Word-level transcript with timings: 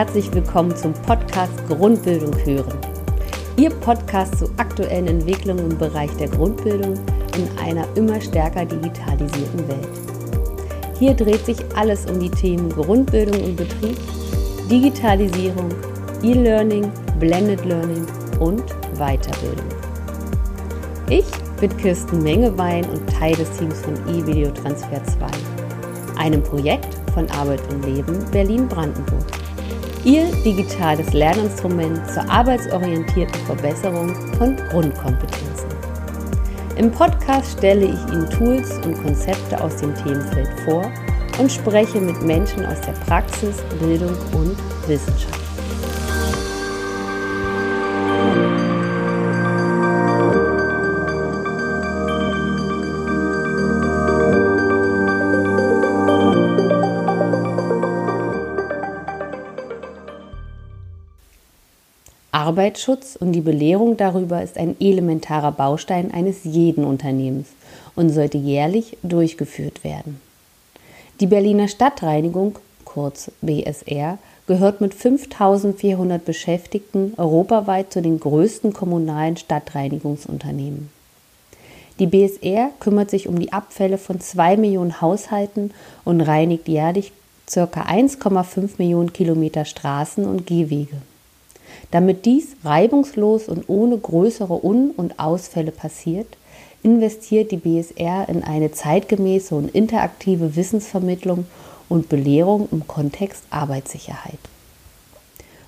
Herzlich 0.00 0.32
willkommen 0.32 0.74
zum 0.74 0.94
Podcast 0.94 1.52
Grundbildung 1.68 2.34
hören. 2.46 2.72
Ihr 3.58 3.68
Podcast 3.68 4.38
zu 4.38 4.46
aktuellen 4.56 5.06
Entwicklungen 5.06 5.72
im 5.72 5.76
Bereich 5.76 6.10
der 6.16 6.28
Grundbildung 6.28 6.94
in 7.36 7.58
einer 7.62 7.86
immer 7.96 8.18
stärker 8.18 8.64
digitalisierten 8.64 9.68
Welt. 9.68 9.88
Hier 10.98 11.12
dreht 11.12 11.44
sich 11.44 11.58
alles 11.76 12.06
um 12.06 12.18
die 12.18 12.30
Themen 12.30 12.70
Grundbildung 12.70 13.44
und 13.44 13.56
Betrieb, 13.56 13.98
Digitalisierung, 14.70 15.68
E-Learning, 16.22 16.90
Blended 17.18 17.62
Learning 17.66 18.06
und 18.38 18.64
Weiterbildung. 18.94 19.68
Ich 21.10 21.26
bin 21.60 21.76
Kirsten 21.76 22.22
Mengewein 22.22 22.86
und 22.86 23.06
Teil 23.06 23.34
des 23.34 23.50
Teams 23.58 23.78
von 23.82 23.94
eVideo 24.08 24.50
Transfer 24.52 25.04
2, 25.04 25.26
einem 26.18 26.42
Projekt 26.42 26.88
von 27.12 27.30
Arbeit 27.32 27.60
und 27.70 27.84
Leben 27.84 28.24
Berlin-Brandenburg. 28.30 29.39
Ihr 30.04 30.32
digitales 30.44 31.12
Lerninstrument 31.12 32.10
zur 32.10 32.28
arbeitsorientierten 32.30 33.38
Verbesserung 33.44 34.14
von 34.38 34.56
Grundkompetenzen. 34.56 35.68
Im 36.76 36.90
Podcast 36.90 37.58
stelle 37.58 37.84
ich 37.84 38.12
Ihnen 38.12 38.30
Tools 38.30 38.78
und 38.86 38.94
Konzepte 39.02 39.60
aus 39.60 39.76
dem 39.76 39.94
Themenfeld 39.94 40.48
vor 40.64 40.90
und 41.38 41.52
spreche 41.52 42.00
mit 42.00 42.22
Menschen 42.22 42.64
aus 42.64 42.80
der 42.80 42.92
Praxis, 42.92 43.56
Bildung 43.78 44.16
und 44.32 44.56
Wissenschaft. 44.88 45.49
Arbeitsschutz 62.40 63.16
und 63.16 63.32
die 63.32 63.42
Belehrung 63.42 63.98
darüber 63.98 64.42
ist 64.42 64.56
ein 64.56 64.74
elementarer 64.80 65.52
Baustein 65.52 66.10
eines 66.10 66.44
jeden 66.44 66.84
Unternehmens 66.84 67.48
und 67.94 68.08
sollte 68.08 68.38
jährlich 68.38 68.96
durchgeführt 69.02 69.84
werden. 69.84 70.20
Die 71.20 71.26
Berliner 71.26 71.68
Stadtreinigung, 71.68 72.58
kurz 72.86 73.30
BSR, 73.42 74.16
gehört 74.46 74.80
mit 74.80 74.94
5400 74.94 76.24
Beschäftigten 76.24 77.12
europaweit 77.18 77.92
zu 77.92 78.00
den 78.00 78.18
größten 78.18 78.72
kommunalen 78.72 79.36
Stadtreinigungsunternehmen. 79.36 80.88
Die 81.98 82.06
BSR 82.06 82.70
kümmert 82.80 83.10
sich 83.10 83.28
um 83.28 83.38
die 83.38 83.52
Abfälle 83.52 83.98
von 83.98 84.18
2 84.18 84.56
Millionen 84.56 85.02
Haushalten 85.02 85.72
und 86.06 86.22
reinigt 86.22 86.68
jährlich 86.68 87.12
ca. 87.52 87.64
1,5 87.64 88.70
Millionen 88.78 89.12
Kilometer 89.12 89.66
Straßen 89.66 90.24
und 90.24 90.46
Gehwege. 90.46 90.96
Damit 91.90 92.24
dies 92.24 92.56
reibungslos 92.64 93.48
und 93.48 93.68
ohne 93.68 93.98
größere 93.98 94.64
Un- 94.64 94.92
und 94.96 95.18
Ausfälle 95.18 95.72
passiert, 95.72 96.26
investiert 96.82 97.50
die 97.50 97.56
BSR 97.56 98.28
in 98.28 98.42
eine 98.42 98.72
zeitgemäße 98.72 99.54
und 99.54 99.74
interaktive 99.74 100.56
Wissensvermittlung 100.56 101.46
und 101.88 102.08
Belehrung 102.08 102.68
im 102.72 102.86
Kontext 102.86 103.42
Arbeitssicherheit. 103.50 104.38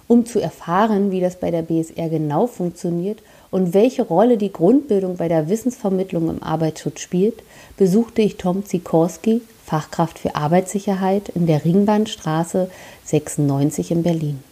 Um 0.09 0.27
zu 0.27 0.41
erfahren, 0.41 1.11
wie 1.11 1.21
das 1.21 1.37
bei 1.37 1.51
der 1.51 1.63
BSR 1.63 2.09
genau 2.09 2.47
funktioniert 2.47 3.23
und 3.51 3.75
welche 3.75 4.03
Rolle 4.03 4.37
die 4.37 4.53
Grundbildung 4.53 5.17
bei 5.17 5.29
der 5.29 5.49
Wissensvermittlung 5.49 6.29
im 6.29 6.43
Arbeitsschutz 6.43 7.01
spielt, 7.01 7.43
besuchte 7.77 8.23
ich 8.23 8.37
Tom 8.37 8.65
Zikorski, 8.65 9.43
Fachkraft 9.65 10.19
für 10.19 10.35
Arbeitssicherheit 10.35 11.31
in 11.31 11.47
der 11.47 11.65
Ringbahnstraße 11.65 12.71
96 13.05 13.91
in 13.91 14.03
Berlin 14.03 14.52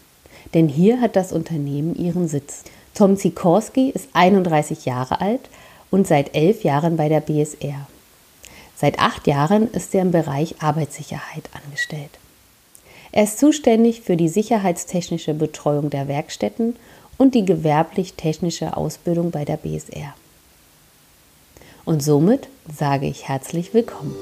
denn 0.55 0.69
hier 0.69 1.00
hat 1.00 1.16
das 1.16 1.33
Unternehmen 1.33 1.94
ihren 1.94 2.28
Sitz. 2.28 2.65
Tom 2.94 3.16
Sikorski 3.16 3.91
ist 3.91 4.09
31 4.12 4.84
Jahre 4.84 5.21
alt 5.21 5.49
und 5.91 6.06
seit 6.06 6.34
elf 6.34 6.65
Jahren 6.65 6.97
bei 6.97 7.09
der 7.09 7.21
BSR. 7.21 7.87
Seit 8.77 8.99
acht 8.99 9.27
Jahren 9.27 9.71
ist 9.72 9.94
er 9.94 10.03
im 10.03 10.10
Bereich 10.10 10.56
Arbeitssicherheit 10.60 11.50
angestellt. 11.53 12.19
Er 13.12 13.25
ist 13.25 13.39
zuständig 13.39 14.03
für 14.03 14.16
die 14.16 14.28
sicherheitstechnische 14.28 15.34
Betreuung 15.34 15.91
der 15.91 16.09
Werkstätten 16.09 16.77
und 17.19 17.34
die 17.34 17.44
gewerblich-technische 17.44 18.77
Ausbildung 18.77 19.31
bei 19.31 19.44
der 19.44 19.56
BSR. 19.56 20.15
Und 21.84 22.03
somit 22.03 22.49
sage 22.75 23.06
ich 23.06 23.28
herzlich 23.28 23.75
willkommen. 23.75 24.15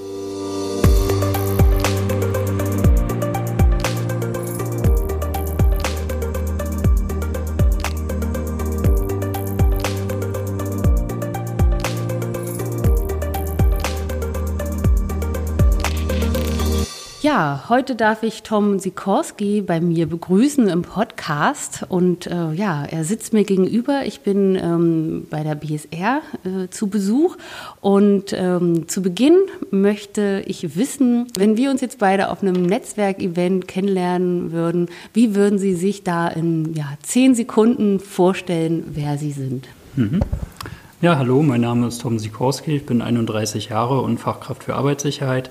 Ja, 17.21 17.65
heute 17.69 17.97
darf 17.97 18.23
ich 18.23 18.45
Tom 18.45 18.79
Sikorski 18.79 19.61
bei 19.61 19.81
mir 19.81 20.07
begrüßen 20.07 20.69
im 20.69 20.83
Podcast 20.83 21.85
und 21.89 22.29
äh, 22.29 22.53
ja, 22.53 22.85
er 22.85 23.03
sitzt 23.03 23.33
mir 23.33 23.43
gegenüber. 23.43 24.03
Ich 24.05 24.21
bin 24.21 24.55
ähm, 24.55 25.27
bei 25.29 25.43
der 25.43 25.57
BSR 25.57 26.21
äh, 26.45 26.69
zu 26.71 26.87
Besuch 26.87 27.37
und 27.81 28.33
ähm, 28.35 28.87
zu 28.87 29.03
Beginn 29.03 29.35
möchte 29.73 30.45
ich 30.47 30.77
wissen, 30.77 31.27
wenn 31.37 31.57
wir 31.57 31.73
uns 31.73 31.81
jetzt 31.81 31.99
beide 31.99 32.31
auf 32.31 32.41
einem 32.41 32.63
Netzwerkevent 32.63 33.67
kennenlernen 33.67 34.53
würden, 34.53 34.89
wie 35.13 35.35
würden 35.35 35.59
Sie 35.59 35.75
sich 35.75 36.05
da 36.05 36.29
in 36.29 36.73
ja, 36.75 36.87
zehn 37.03 37.35
Sekunden 37.35 37.99
vorstellen, 37.99 38.85
wer 38.95 39.19
Sie 39.19 39.33
sind? 39.33 39.67
Mhm. 39.97 40.21
Ja, 41.01 41.19
hallo, 41.19 41.43
mein 41.43 41.63
Name 41.63 41.89
ist 41.89 42.01
Tom 42.01 42.21
Sikorski, 42.21 42.77
ich 42.77 42.87
bin 42.87 43.03
31 43.03 43.71
Jahre 43.71 44.03
und 44.03 44.19
Fachkraft 44.19 44.63
für 44.63 44.77
Arbeitssicherheit. 44.77 45.51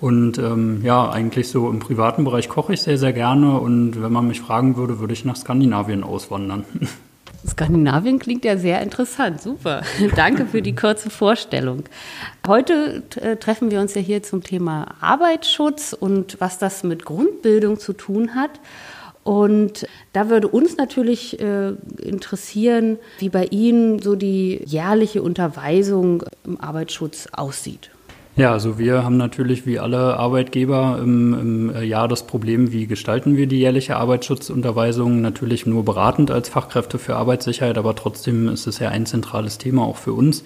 Und 0.00 0.38
ähm, 0.38 0.82
ja, 0.82 1.10
eigentlich 1.10 1.48
so 1.48 1.70
im 1.70 1.78
privaten 1.78 2.24
Bereich 2.24 2.48
koche 2.48 2.74
ich 2.74 2.82
sehr, 2.82 2.98
sehr 2.98 3.12
gerne. 3.12 3.58
Und 3.58 4.02
wenn 4.02 4.12
man 4.12 4.28
mich 4.28 4.40
fragen 4.40 4.76
würde, 4.76 5.00
würde 5.00 5.14
ich 5.14 5.24
nach 5.24 5.36
Skandinavien 5.36 6.04
auswandern. 6.04 6.64
Skandinavien 7.46 8.18
klingt 8.18 8.44
ja 8.44 8.56
sehr 8.56 8.82
interessant. 8.82 9.40
Super. 9.40 9.82
Danke 10.16 10.46
für 10.46 10.62
die 10.62 10.74
kurze 10.74 11.10
Vorstellung. 11.10 11.84
Heute 12.46 13.04
äh, 13.20 13.36
treffen 13.36 13.70
wir 13.70 13.80
uns 13.80 13.94
ja 13.94 14.00
hier 14.00 14.22
zum 14.22 14.42
Thema 14.42 14.94
Arbeitsschutz 15.00 15.92
und 15.92 16.40
was 16.40 16.58
das 16.58 16.82
mit 16.82 17.04
Grundbildung 17.04 17.78
zu 17.78 17.92
tun 17.92 18.34
hat. 18.34 18.60
Und 19.22 19.86
da 20.12 20.28
würde 20.28 20.46
uns 20.46 20.76
natürlich 20.76 21.40
äh, 21.40 21.70
interessieren, 22.00 22.98
wie 23.18 23.28
bei 23.28 23.46
Ihnen 23.46 24.00
so 24.00 24.14
die 24.14 24.62
jährliche 24.64 25.22
Unterweisung 25.22 26.24
im 26.44 26.60
Arbeitsschutz 26.60 27.28
aussieht. 27.32 27.90
Ja, 28.36 28.52
also 28.52 28.78
wir 28.78 29.02
haben 29.02 29.16
natürlich 29.16 29.64
wie 29.64 29.78
alle 29.78 30.18
Arbeitgeber 30.18 31.00
im, 31.02 31.32
im, 31.32 31.74
äh, 31.74 31.84
Jahr 31.84 32.06
das 32.06 32.26
Problem, 32.26 32.70
wie 32.70 32.86
gestalten 32.86 33.38
wir 33.38 33.46
die 33.46 33.58
jährliche 33.58 33.96
Arbeitsschutzunterweisung. 33.96 35.22
Natürlich 35.22 35.64
nur 35.64 35.86
beratend 35.86 36.30
als 36.30 36.50
Fachkräfte 36.50 36.98
für 36.98 37.16
Arbeitssicherheit, 37.16 37.78
aber 37.78 37.94
trotzdem 37.94 38.48
ist 38.48 38.66
es 38.66 38.78
ja 38.78 38.90
ein 38.90 39.06
zentrales 39.06 39.56
Thema 39.56 39.84
auch 39.86 39.96
für 39.96 40.12
uns. 40.12 40.44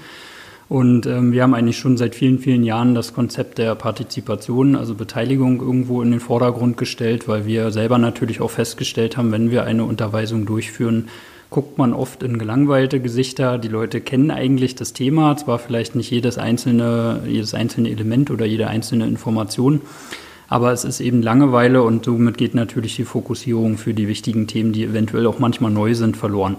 Und 0.69 1.07
ähm, 1.07 1.33
wir 1.33 1.43
haben 1.43 1.53
eigentlich 1.53 1.79
schon 1.79 1.97
seit 1.97 2.15
vielen, 2.15 2.39
vielen 2.39 2.63
Jahren 2.63 2.95
das 2.95 3.13
Konzept 3.13 3.59
der 3.59 3.75
Partizipation, 3.75 4.77
also 4.77 4.95
Beteiligung 4.95 5.61
irgendwo 5.61 6.01
in 6.01 6.13
den 6.13 6.21
Vordergrund 6.21 6.77
gestellt, 6.77 7.27
weil 7.27 7.45
wir 7.45 7.73
selber 7.73 7.99
natürlich 7.99 8.41
auch 8.41 8.53
festgestellt 8.53 9.17
haben, 9.17 9.33
wenn 9.33 9.51
wir 9.51 9.65
eine 9.65 9.83
Unterweisung 9.83 10.47
durchführen, 10.47 11.09
guckt 11.51 11.79
man 11.79 11.93
oft 11.93 12.23
in 12.23 12.39
gelangweilte 12.39 13.01
Gesichter. 13.01 13.59
Die 13.59 13.69
Leute 13.69 14.01
kennen 14.01 14.31
eigentlich 14.31 14.77
das 14.77 14.93
Thema, 14.93 15.37
zwar 15.37 15.59
vielleicht 15.59 15.97
nicht 15.97 16.11
jedes 16.11 16.39
einzelne, 16.39 17.23
jedes 17.27 17.55
einzelne 17.55 17.91
Element 17.91 18.31
oder 18.31 18.47
jede 18.47 18.69
einzelne 18.69 19.07
Information, 19.07 19.81
aber 20.49 20.73
es 20.73 20.85
ist 20.85 21.01
eben 21.01 21.23
Langeweile 21.23 21.83
und 21.83 22.05
somit 22.05 22.39
geht 22.39 22.55
natürlich 22.55 22.97
die 22.97 23.05
Fokussierung 23.05 23.79
für 23.79 23.95
die 23.95 24.09
wichtigen 24.09 24.47
Themen, 24.47 24.73
die 24.73 24.85
eventuell 24.85 25.27
auch 25.27 25.39
manchmal 25.39 25.71
neu 25.71 25.95
sind, 25.95 26.17
verloren. 26.17 26.57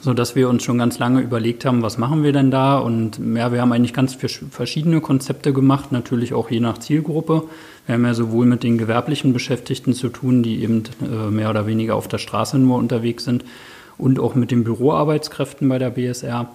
So 0.00 0.12
dass 0.12 0.36
wir 0.36 0.48
uns 0.48 0.62
schon 0.62 0.78
ganz 0.78 0.98
lange 0.98 1.20
überlegt 1.20 1.64
haben, 1.64 1.82
was 1.82 1.96
machen 1.96 2.22
wir 2.22 2.32
denn 2.32 2.50
da? 2.50 2.78
Und 2.78 3.18
ja, 3.34 3.50
wir 3.50 3.60
haben 3.60 3.72
eigentlich 3.72 3.94
ganz 3.94 4.16
verschiedene 4.50 5.00
Konzepte 5.00 5.52
gemacht, 5.52 5.90
natürlich 5.90 6.34
auch 6.34 6.50
je 6.50 6.60
nach 6.60 6.78
Zielgruppe. 6.78 7.44
Wir 7.86 7.94
haben 7.94 8.04
ja 8.04 8.14
sowohl 8.14 8.46
mit 8.46 8.62
den 8.62 8.78
gewerblichen 8.78 9.32
Beschäftigten 9.32 9.94
zu 9.94 10.08
tun, 10.08 10.42
die 10.42 10.62
eben 10.62 10.84
äh, 11.02 11.30
mehr 11.30 11.50
oder 11.50 11.66
weniger 11.66 11.96
auf 11.96 12.08
der 12.08 12.18
Straße 12.18 12.58
nur 12.58 12.76
unterwegs 12.76 13.24
sind, 13.24 13.44
und 13.98 14.18
auch 14.18 14.34
mit 14.34 14.50
den 14.50 14.64
Büroarbeitskräften 14.64 15.68
bei 15.68 15.78
der 15.78 15.90
BSR. 15.90 16.48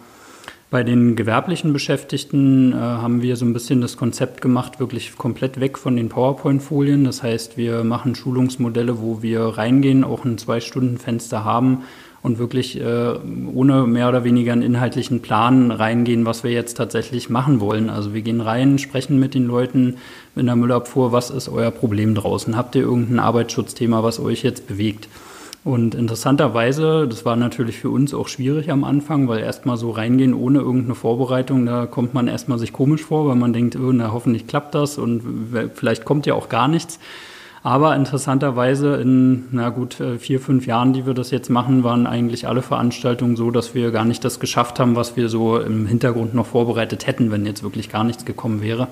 Bei 0.71 0.83
den 0.83 1.17
gewerblichen 1.17 1.73
Beschäftigten 1.73 2.71
äh, 2.71 2.77
haben 2.77 3.21
wir 3.21 3.35
so 3.35 3.43
ein 3.43 3.51
bisschen 3.51 3.81
das 3.81 3.97
Konzept 3.97 4.39
gemacht, 4.39 4.79
wirklich 4.79 5.17
komplett 5.17 5.59
weg 5.59 5.77
von 5.77 5.97
den 5.97 6.07
PowerPoint-Folien. 6.07 7.03
Das 7.03 7.23
heißt, 7.23 7.57
wir 7.57 7.83
machen 7.83 8.15
Schulungsmodelle, 8.15 9.01
wo 9.01 9.21
wir 9.21 9.41
reingehen, 9.41 10.05
auch 10.05 10.23
ein 10.23 10.37
Zwei-Stunden-Fenster 10.37 11.43
haben 11.43 11.83
und 12.21 12.37
wirklich 12.37 12.79
äh, 12.79 13.15
ohne 13.53 13.85
mehr 13.85 14.07
oder 14.07 14.23
weniger 14.23 14.53
einen 14.53 14.61
inhaltlichen 14.61 15.21
Plan 15.21 15.71
reingehen, 15.71 16.25
was 16.25 16.45
wir 16.45 16.51
jetzt 16.51 16.75
tatsächlich 16.75 17.29
machen 17.29 17.59
wollen. 17.59 17.89
Also 17.89 18.13
wir 18.13 18.21
gehen 18.21 18.39
rein, 18.39 18.77
sprechen 18.77 19.19
mit 19.19 19.33
den 19.33 19.47
Leuten 19.47 19.97
in 20.37 20.45
der 20.45 20.55
Müllabfuhr, 20.55 21.11
was 21.11 21.31
ist 21.31 21.49
euer 21.49 21.71
Problem 21.71 22.15
draußen? 22.15 22.55
Habt 22.55 22.75
ihr 22.75 22.83
irgendein 22.83 23.19
Arbeitsschutzthema, 23.19 24.03
was 24.03 24.21
euch 24.21 24.43
jetzt 24.43 24.67
bewegt? 24.67 25.09
Und 25.63 25.93
interessanterweise, 25.93 27.07
das 27.07 27.23
war 27.23 27.35
natürlich 27.35 27.77
für 27.77 27.91
uns 27.91 28.15
auch 28.15 28.27
schwierig 28.27 28.71
am 28.71 28.83
Anfang, 28.83 29.27
weil 29.27 29.41
erstmal 29.41 29.77
so 29.77 29.91
reingehen 29.91 30.33
ohne 30.33 30.59
irgendeine 30.59 30.95
Vorbereitung, 30.95 31.67
da 31.67 31.85
kommt 31.85 32.15
man 32.15 32.27
erstmal 32.27 32.57
sich 32.57 32.73
komisch 32.73 33.03
vor, 33.03 33.27
weil 33.27 33.35
man 33.35 33.53
denkt, 33.53 33.75
oh, 33.75 33.91
na, 33.91 34.11
hoffentlich 34.11 34.47
klappt 34.47 34.73
das 34.73 34.97
und 34.97 35.21
vielleicht 35.75 36.03
kommt 36.03 36.25
ja 36.25 36.33
auch 36.33 36.49
gar 36.49 36.67
nichts. 36.67 36.99
Aber 37.63 37.95
interessanterweise 37.95 38.95
in, 38.95 39.45
na 39.51 39.69
gut, 39.69 39.99
äh, 39.99 40.17
vier, 40.17 40.39
fünf 40.39 40.65
Jahren, 40.65 40.93
die 40.93 41.05
wir 41.05 41.13
das 41.13 41.29
jetzt 41.29 41.49
machen, 41.49 41.83
waren 41.83 42.07
eigentlich 42.07 42.47
alle 42.47 42.63
Veranstaltungen 42.63 43.35
so, 43.35 43.51
dass 43.51 43.75
wir 43.75 43.91
gar 43.91 44.03
nicht 44.03 44.25
das 44.25 44.39
geschafft 44.39 44.79
haben, 44.79 44.95
was 44.95 45.15
wir 45.15 45.29
so 45.29 45.59
im 45.59 45.85
Hintergrund 45.85 46.33
noch 46.33 46.47
vorbereitet 46.47 47.05
hätten, 47.05 47.29
wenn 47.29 47.45
jetzt 47.45 47.61
wirklich 47.61 47.89
gar 47.89 48.03
nichts 48.03 48.25
gekommen 48.25 48.63
wäre. 48.63 48.87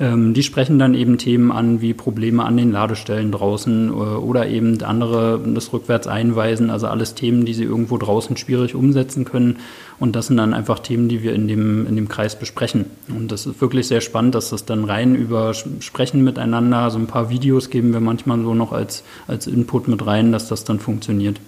Ähm, 0.00 0.32
die 0.32 0.42
sprechen 0.42 0.78
dann 0.78 0.94
eben 0.94 1.18
Themen 1.18 1.52
an 1.52 1.82
wie 1.82 1.92
Probleme 1.92 2.42
an 2.44 2.56
den 2.56 2.72
Ladestellen 2.72 3.30
draußen 3.30 3.88
äh, 3.88 3.92
oder 3.92 4.48
eben 4.48 4.82
andere 4.82 5.38
das 5.54 5.74
rückwärts 5.74 6.06
einweisen, 6.06 6.70
also 6.70 6.86
alles 6.86 7.14
Themen, 7.14 7.44
die 7.44 7.52
sie 7.52 7.64
irgendwo 7.64 7.98
draußen 7.98 8.38
schwierig 8.38 8.74
umsetzen 8.74 9.26
können. 9.26 9.58
Und 9.98 10.16
das 10.16 10.28
sind 10.28 10.38
dann 10.38 10.54
einfach 10.54 10.78
Themen, 10.78 11.10
die 11.10 11.22
wir 11.22 11.34
in 11.34 11.46
dem, 11.46 11.86
in 11.86 11.96
dem 11.96 12.08
Kreis 12.08 12.38
besprechen. 12.38 12.86
Und 13.14 13.30
das 13.30 13.44
ist 13.44 13.60
wirklich 13.60 13.88
sehr 13.88 14.00
spannend, 14.00 14.34
dass 14.34 14.48
das 14.48 14.64
dann 14.64 14.84
rein 14.84 15.14
über 15.14 15.52
Sprechen 15.52 16.24
miteinander, 16.24 16.90
so 16.90 16.98
ein 16.98 17.06
paar 17.06 17.28
Videos 17.28 17.68
geben 17.68 17.92
wir 17.92 18.00
manchmal 18.00 18.40
so 18.40 18.54
noch 18.54 18.72
als, 18.72 19.04
als 19.28 19.46
Input 19.46 19.86
mit 19.86 20.06
rein, 20.06 20.32
dass 20.32 20.48
das 20.48 20.64
dann 20.64 20.80
funktioniert. 20.80 21.38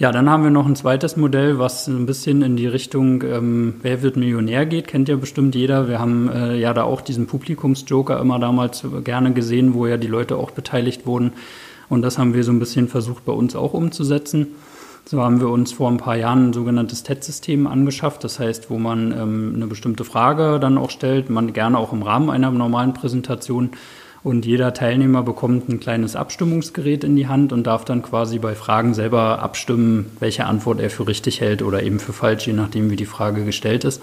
Ja, 0.00 0.12
dann 0.12 0.30
haben 0.30 0.44
wir 0.44 0.50
noch 0.50 0.64
ein 0.64 0.76
zweites 0.76 1.18
Modell, 1.18 1.58
was 1.58 1.86
ein 1.86 2.06
bisschen 2.06 2.40
in 2.40 2.56
die 2.56 2.66
Richtung 2.66 3.22
ähm, 3.22 3.74
Wer 3.82 4.00
wird 4.00 4.16
Millionär 4.16 4.64
geht, 4.64 4.88
kennt 4.88 5.10
ja 5.10 5.16
bestimmt 5.16 5.54
jeder. 5.54 5.88
Wir 5.88 5.98
haben 5.98 6.30
äh, 6.30 6.56
ja 6.56 6.72
da 6.72 6.84
auch 6.84 7.02
diesen 7.02 7.26
Publikumsjoker 7.26 8.18
immer 8.18 8.38
damals 8.38 8.82
gerne 9.04 9.34
gesehen, 9.34 9.74
wo 9.74 9.86
ja 9.86 9.98
die 9.98 10.06
Leute 10.06 10.36
auch 10.36 10.52
beteiligt 10.52 11.04
wurden. 11.04 11.34
Und 11.90 12.00
das 12.00 12.16
haben 12.16 12.32
wir 12.32 12.44
so 12.44 12.50
ein 12.50 12.58
bisschen 12.58 12.88
versucht 12.88 13.26
bei 13.26 13.32
uns 13.32 13.54
auch 13.54 13.74
umzusetzen. 13.74 14.46
So 15.04 15.20
haben 15.20 15.38
wir 15.38 15.50
uns 15.50 15.72
vor 15.72 15.90
ein 15.90 15.98
paar 15.98 16.16
Jahren 16.16 16.48
ein 16.48 16.52
sogenanntes 16.54 17.02
TED-System 17.02 17.66
angeschafft. 17.66 18.24
Das 18.24 18.38
heißt, 18.38 18.70
wo 18.70 18.78
man 18.78 19.12
ähm, 19.12 19.52
eine 19.54 19.66
bestimmte 19.66 20.04
Frage 20.06 20.58
dann 20.60 20.78
auch 20.78 20.88
stellt, 20.88 21.28
man 21.28 21.52
gerne 21.52 21.76
auch 21.76 21.92
im 21.92 22.02
Rahmen 22.02 22.30
einer 22.30 22.50
normalen 22.50 22.94
Präsentation 22.94 23.72
und 24.22 24.44
jeder 24.44 24.74
Teilnehmer 24.74 25.22
bekommt 25.22 25.68
ein 25.68 25.80
kleines 25.80 26.14
Abstimmungsgerät 26.14 27.04
in 27.04 27.16
die 27.16 27.26
Hand 27.26 27.52
und 27.52 27.66
darf 27.66 27.84
dann 27.84 28.02
quasi 28.02 28.38
bei 28.38 28.54
Fragen 28.54 28.92
selber 28.92 29.40
abstimmen, 29.40 30.10
welche 30.20 30.44
Antwort 30.44 30.80
er 30.80 30.90
für 30.90 31.06
richtig 31.06 31.40
hält 31.40 31.62
oder 31.62 31.82
eben 31.82 32.00
für 32.00 32.12
falsch, 32.12 32.46
je 32.46 32.52
nachdem, 32.52 32.90
wie 32.90 32.96
die 32.96 33.06
Frage 33.06 33.44
gestellt 33.44 33.84
ist. 33.84 34.02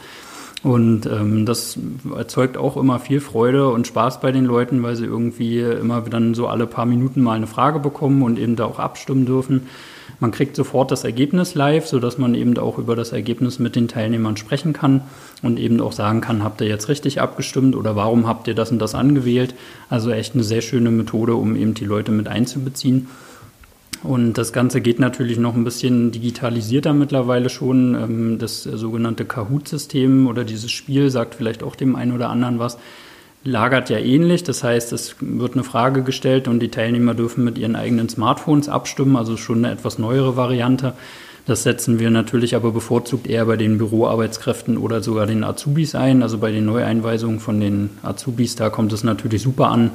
Und 0.63 1.05
ähm, 1.05 1.45
das 1.45 1.77
erzeugt 2.15 2.57
auch 2.57 2.77
immer 2.77 2.99
viel 2.99 3.21
Freude 3.21 3.69
und 3.69 3.85
Spaß 3.85 4.21
bei 4.21 4.31
den 4.31 4.45
Leuten, 4.45 4.81
weil 4.81 4.95
sie 4.95 5.05
irgendwie 5.05 5.59
immer 5.59 6.01
dann 6.01 6.33
so 6.33 6.47
alle 6.47 6.65
paar 6.65 6.85
Minuten 6.85 7.21
mal 7.21 7.33
eine 7.33 7.47
Frage 7.47 7.79
bekommen 7.79 8.23
und 8.23 8.39
eben 8.39 8.55
da 8.55 8.65
auch 8.65 8.79
abstimmen 8.79 9.25
dürfen. 9.25 9.67
Man 10.19 10.31
kriegt 10.31 10.55
sofort 10.55 10.89
das 10.89 11.03
Ergebnis 11.03 11.53
live, 11.53 11.85
sodass 11.85 12.17
man 12.17 12.33
eben 12.33 12.57
auch 12.57 12.79
über 12.79 12.95
das 12.95 13.11
Ergebnis 13.11 13.59
mit 13.59 13.75
den 13.75 13.87
Teilnehmern 13.87 14.35
sprechen 14.35 14.73
kann 14.73 15.01
und 15.43 15.59
eben 15.59 15.79
auch 15.79 15.91
sagen 15.91 16.21
kann, 16.21 16.43
habt 16.43 16.59
ihr 16.61 16.67
jetzt 16.67 16.89
richtig 16.89 17.21
abgestimmt 17.21 17.75
oder 17.75 17.95
warum 17.95 18.25
habt 18.27 18.47
ihr 18.47 18.55
das 18.55 18.71
und 18.71 18.79
das 18.79 18.95
angewählt. 18.95 19.53
Also 19.89 20.09
echt 20.09 20.33
eine 20.33 20.43
sehr 20.43 20.61
schöne 20.61 20.89
Methode, 20.89 21.35
um 21.35 21.55
eben 21.55 21.75
die 21.75 21.85
Leute 21.85 22.11
mit 22.11 22.27
einzubeziehen. 22.27 23.09
Und 24.03 24.33
das 24.33 24.53
Ganze 24.53 24.81
geht 24.81 24.99
natürlich 24.99 25.37
noch 25.37 25.55
ein 25.55 25.63
bisschen 25.63 26.11
digitalisierter 26.11 26.93
mittlerweile 26.93 27.49
schon. 27.49 27.95
Ähm, 27.95 28.37
das 28.39 28.63
sogenannte 28.63 29.25
Kahoot-System 29.25 30.27
oder 30.27 30.43
dieses 30.43 30.71
Spiel 30.71 31.09
sagt 31.09 31.35
vielleicht 31.35 31.63
auch 31.63 31.75
dem 31.75 31.95
einen 31.95 32.13
oder 32.13 32.29
anderen 32.29 32.59
was 32.59 32.77
lagert 33.43 33.89
ja 33.89 33.97
ähnlich. 33.97 34.43
Das 34.43 34.63
heißt, 34.63 34.91
es 34.91 35.15
wird 35.19 35.53
eine 35.53 35.63
Frage 35.63 36.03
gestellt 36.03 36.47
und 36.47 36.59
die 36.59 36.69
Teilnehmer 36.69 37.13
dürfen 37.13 37.43
mit 37.43 37.57
ihren 37.57 37.75
eigenen 37.75 38.09
Smartphones 38.09 38.67
abstimmen, 38.67 39.15
also 39.15 39.37
schon 39.37 39.63
eine 39.63 39.73
etwas 39.73 39.97
neuere 39.97 40.35
Variante. 40.35 40.93
Das 41.45 41.63
setzen 41.63 41.97
wir 41.97 42.09
natürlich 42.09 42.57
aber 42.57 42.71
bevorzugt 42.73 43.25
eher 43.25 43.45
bei 43.45 43.55
den 43.55 43.77
Büroarbeitskräften 43.77 44.77
oder 44.77 45.01
sogar 45.01 45.25
den 45.25 45.45
Azubis 45.45 45.95
ein. 45.95 46.21
Also 46.21 46.39
bei 46.39 46.51
den 46.51 46.65
Neueinweisungen 46.65 47.39
von 47.39 47.61
den 47.61 47.91
Azubis, 48.03 48.57
da 48.57 48.69
kommt 48.69 48.91
es 48.91 49.05
natürlich 49.05 49.43
super 49.43 49.69
an, 49.69 49.91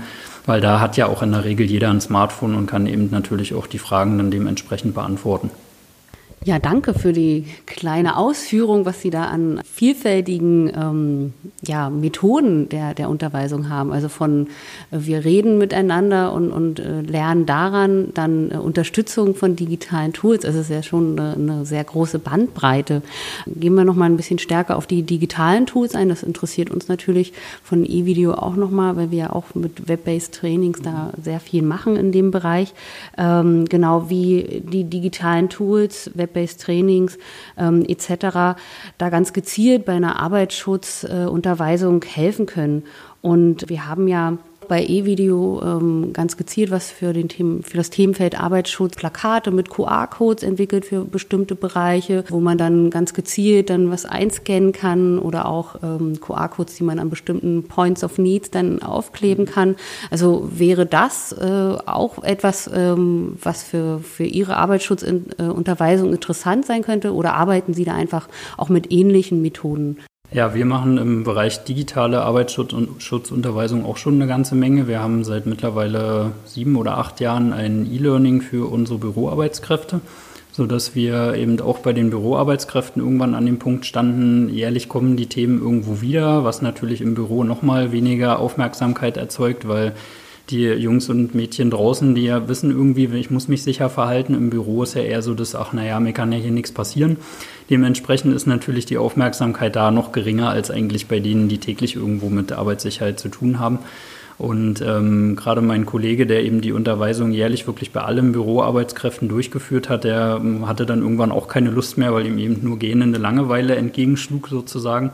weil 0.46 0.60
da 0.60 0.80
hat 0.80 0.96
ja 0.96 1.06
auch 1.06 1.22
in 1.22 1.32
der 1.32 1.44
Regel 1.44 1.66
jeder 1.66 1.90
ein 1.90 2.00
Smartphone 2.00 2.54
und 2.54 2.66
kann 2.66 2.86
eben 2.86 3.10
natürlich 3.10 3.54
auch 3.54 3.66
die 3.66 3.78
Fragen 3.78 4.18
dann 4.18 4.30
dementsprechend 4.30 4.94
beantworten. 4.94 5.50
Ja, 6.44 6.58
danke 6.58 6.92
für 6.92 7.12
die 7.12 7.44
kleine 7.66 8.16
Ausführung, 8.16 8.84
was 8.84 9.00
Sie 9.00 9.10
da 9.10 9.26
an 9.26 9.60
vielfältigen 9.64 10.72
ähm, 10.74 11.32
ja, 11.64 11.88
Methoden 11.88 12.68
der, 12.68 12.94
der 12.94 13.08
Unterweisung 13.08 13.68
haben. 13.68 13.92
Also 13.92 14.08
von 14.08 14.48
äh, 14.90 14.98
wir 14.98 15.24
reden 15.24 15.58
miteinander 15.58 16.32
und, 16.32 16.50
und 16.50 16.80
äh, 16.80 17.02
lernen 17.02 17.46
daran, 17.46 18.08
dann 18.14 18.50
äh, 18.50 18.56
Unterstützung 18.56 19.36
von 19.36 19.54
digitalen 19.54 20.12
Tools. 20.12 20.44
Also 20.44 20.58
es 20.58 20.68
ist 20.68 20.74
ja 20.74 20.82
schon 20.82 21.16
eine, 21.16 21.34
eine 21.34 21.64
sehr 21.64 21.84
große 21.84 22.18
Bandbreite. 22.18 23.02
Gehen 23.46 23.74
wir 23.74 23.84
noch 23.84 23.94
mal 23.94 24.06
ein 24.06 24.16
bisschen 24.16 24.40
stärker 24.40 24.76
auf 24.76 24.88
die 24.88 25.02
digitalen 25.04 25.66
Tools 25.66 25.94
ein. 25.94 26.08
Das 26.08 26.24
interessiert 26.24 26.72
uns 26.72 26.88
natürlich 26.88 27.32
von 27.62 27.84
E-Video 27.84 28.34
auch 28.34 28.56
noch 28.56 28.70
mal, 28.72 28.96
weil 28.96 29.12
wir 29.12 29.18
ja 29.18 29.32
auch 29.32 29.54
mit 29.54 29.86
Web-based 29.86 30.34
Trainings 30.34 30.82
da 30.82 31.12
sehr 31.22 31.38
viel 31.38 31.62
machen 31.62 31.94
in 31.94 32.10
dem 32.10 32.32
Bereich. 32.32 32.74
Ähm, 33.16 33.66
genau 33.66 34.10
wie 34.10 34.64
die 34.68 34.82
digitalen 34.82 35.48
Tools, 35.48 36.10
Web 36.14 36.31
Web-based 36.32 36.60
Trainings 36.60 37.18
ähm, 37.58 37.84
etc. 37.86 38.56
da 38.98 39.08
ganz 39.10 39.32
gezielt 39.32 39.84
bei 39.84 39.92
einer 39.92 40.20
Arbeitsschutzunterweisung 40.20 42.02
äh, 42.02 42.06
helfen 42.06 42.46
können. 42.46 42.84
Und 43.20 43.68
wir 43.68 43.86
haben 43.86 44.08
ja 44.08 44.38
bei 44.72 44.86
E-Video 44.86 45.60
ähm, 45.62 46.14
ganz 46.14 46.38
gezielt 46.38 46.70
was 46.70 46.90
für, 46.90 47.12
den 47.12 47.28
Themen, 47.28 47.62
für 47.62 47.76
das 47.76 47.90
Themenfeld 47.90 48.40
Arbeitsschutz, 48.40 48.96
Plakate 48.96 49.50
mit 49.50 49.68
QR-Codes 49.68 50.42
entwickelt 50.42 50.86
für 50.86 51.04
bestimmte 51.04 51.54
Bereiche, 51.54 52.24
wo 52.30 52.40
man 52.40 52.56
dann 52.56 52.88
ganz 52.88 53.12
gezielt 53.12 53.68
dann 53.68 53.90
was 53.90 54.06
einscannen 54.06 54.72
kann 54.72 55.18
oder 55.18 55.44
auch 55.44 55.74
ähm, 55.82 56.18
QR-Codes, 56.18 56.76
die 56.76 56.84
man 56.84 57.00
an 57.00 57.10
bestimmten 57.10 57.64
Points 57.64 58.02
of 58.02 58.16
Needs 58.16 58.50
dann 58.50 58.80
aufkleben 58.80 59.44
kann. 59.44 59.76
Also 60.10 60.48
wäre 60.50 60.86
das 60.86 61.32
äh, 61.32 61.76
auch 61.84 62.24
etwas, 62.24 62.70
ähm, 62.72 63.36
was 63.42 63.62
für, 63.62 63.98
für 63.98 64.24
Ihre 64.24 64.56
Arbeitsschutzunterweisung 64.56 66.08
äh, 66.08 66.14
interessant 66.14 66.64
sein 66.64 66.80
könnte 66.80 67.12
oder 67.12 67.34
arbeiten 67.34 67.74
Sie 67.74 67.84
da 67.84 67.92
einfach 67.92 68.26
auch 68.56 68.70
mit 68.70 68.90
ähnlichen 68.90 69.42
Methoden? 69.42 69.98
Ja, 70.34 70.54
wir 70.54 70.64
machen 70.64 70.96
im 70.96 71.24
Bereich 71.24 71.62
digitale 71.64 72.22
Arbeitsschutzunterweisung 72.22 73.84
auch 73.84 73.98
schon 73.98 74.14
eine 74.14 74.26
ganze 74.26 74.54
Menge. 74.54 74.88
Wir 74.88 75.00
haben 75.00 75.24
seit 75.24 75.44
mittlerweile 75.44 76.32
sieben 76.46 76.76
oder 76.76 76.96
acht 76.96 77.20
Jahren 77.20 77.52
ein 77.52 77.86
E-Learning 77.92 78.40
für 78.40 78.72
unsere 78.72 78.98
Büroarbeitskräfte, 78.98 80.00
sodass 80.50 80.94
wir 80.94 81.34
eben 81.34 81.60
auch 81.60 81.80
bei 81.80 81.92
den 81.92 82.08
Büroarbeitskräften 82.08 83.02
irgendwann 83.02 83.34
an 83.34 83.44
dem 83.44 83.58
Punkt 83.58 83.84
standen, 83.84 84.48
jährlich 84.48 84.88
kommen 84.88 85.18
die 85.18 85.26
Themen 85.26 85.60
irgendwo 85.60 86.00
wieder, 86.00 86.44
was 86.44 86.62
natürlich 86.62 87.02
im 87.02 87.14
Büro 87.14 87.44
nochmal 87.44 87.92
weniger 87.92 88.38
Aufmerksamkeit 88.38 89.18
erzeugt, 89.18 89.68
weil 89.68 89.92
die 90.50 90.64
Jungs 90.64 91.08
und 91.08 91.34
Mädchen 91.34 91.70
draußen, 91.70 92.14
die 92.14 92.24
ja 92.24 92.48
wissen 92.48 92.70
irgendwie, 92.70 93.06
ich 93.18 93.30
muss 93.30 93.48
mich 93.48 93.62
sicher 93.62 93.88
verhalten. 93.88 94.34
Im 94.34 94.50
Büro 94.50 94.82
ist 94.82 94.94
ja 94.94 95.02
eher 95.02 95.22
so, 95.22 95.34
dass, 95.34 95.54
ach 95.54 95.72
naja, 95.72 96.00
mir 96.00 96.12
kann 96.12 96.32
ja 96.32 96.38
hier 96.38 96.50
nichts 96.50 96.72
passieren. 96.72 97.16
Dementsprechend 97.70 98.34
ist 98.34 98.46
natürlich 98.46 98.84
die 98.84 98.98
Aufmerksamkeit 98.98 99.76
da 99.76 99.90
noch 99.90 100.12
geringer 100.12 100.50
als 100.50 100.70
eigentlich 100.70 101.06
bei 101.06 101.20
denen, 101.20 101.48
die 101.48 101.58
täglich 101.58 101.96
irgendwo 101.96 102.28
mit 102.28 102.52
Arbeitssicherheit 102.52 103.18
zu 103.18 103.28
tun 103.28 103.58
haben. 103.58 103.78
Und 104.38 104.80
ähm, 104.80 105.36
gerade 105.36 105.60
mein 105.60 105.86
Kollege, 105.86 106.26
der 106.26 106.42
eben 106.42 106.62
die 106.62 106.72
Unterweisung 106.72 107.30
jährlich 107.30 107.66
wirklich 107.66 107.92
bei 107.92 108.00
allen 108.00 108.32
Büroarbeitskräften 108.32 109.28
durchgeführt 109.28 109.88
hat, 109.88 110.04
der 110.04 110.40
ähm, 110.40 110.66
hatte 110.66 110.84
dann 110.84 111.02
irgendwann 111.02 111.30
auch 111.30 111.46
keine 111.46 111.70
Lust 111.70 111.96
mehr, 111.96 112.12
weil 112.12 112.26
ihm 112.26 112.38
eben 112.38 112.58
nur 112.62 112.78
gähnende 112.78 113.18
Langeweile 113.18 113.76
entgegenschlug 113.76 114.48
sozusagen. 114.48 115.12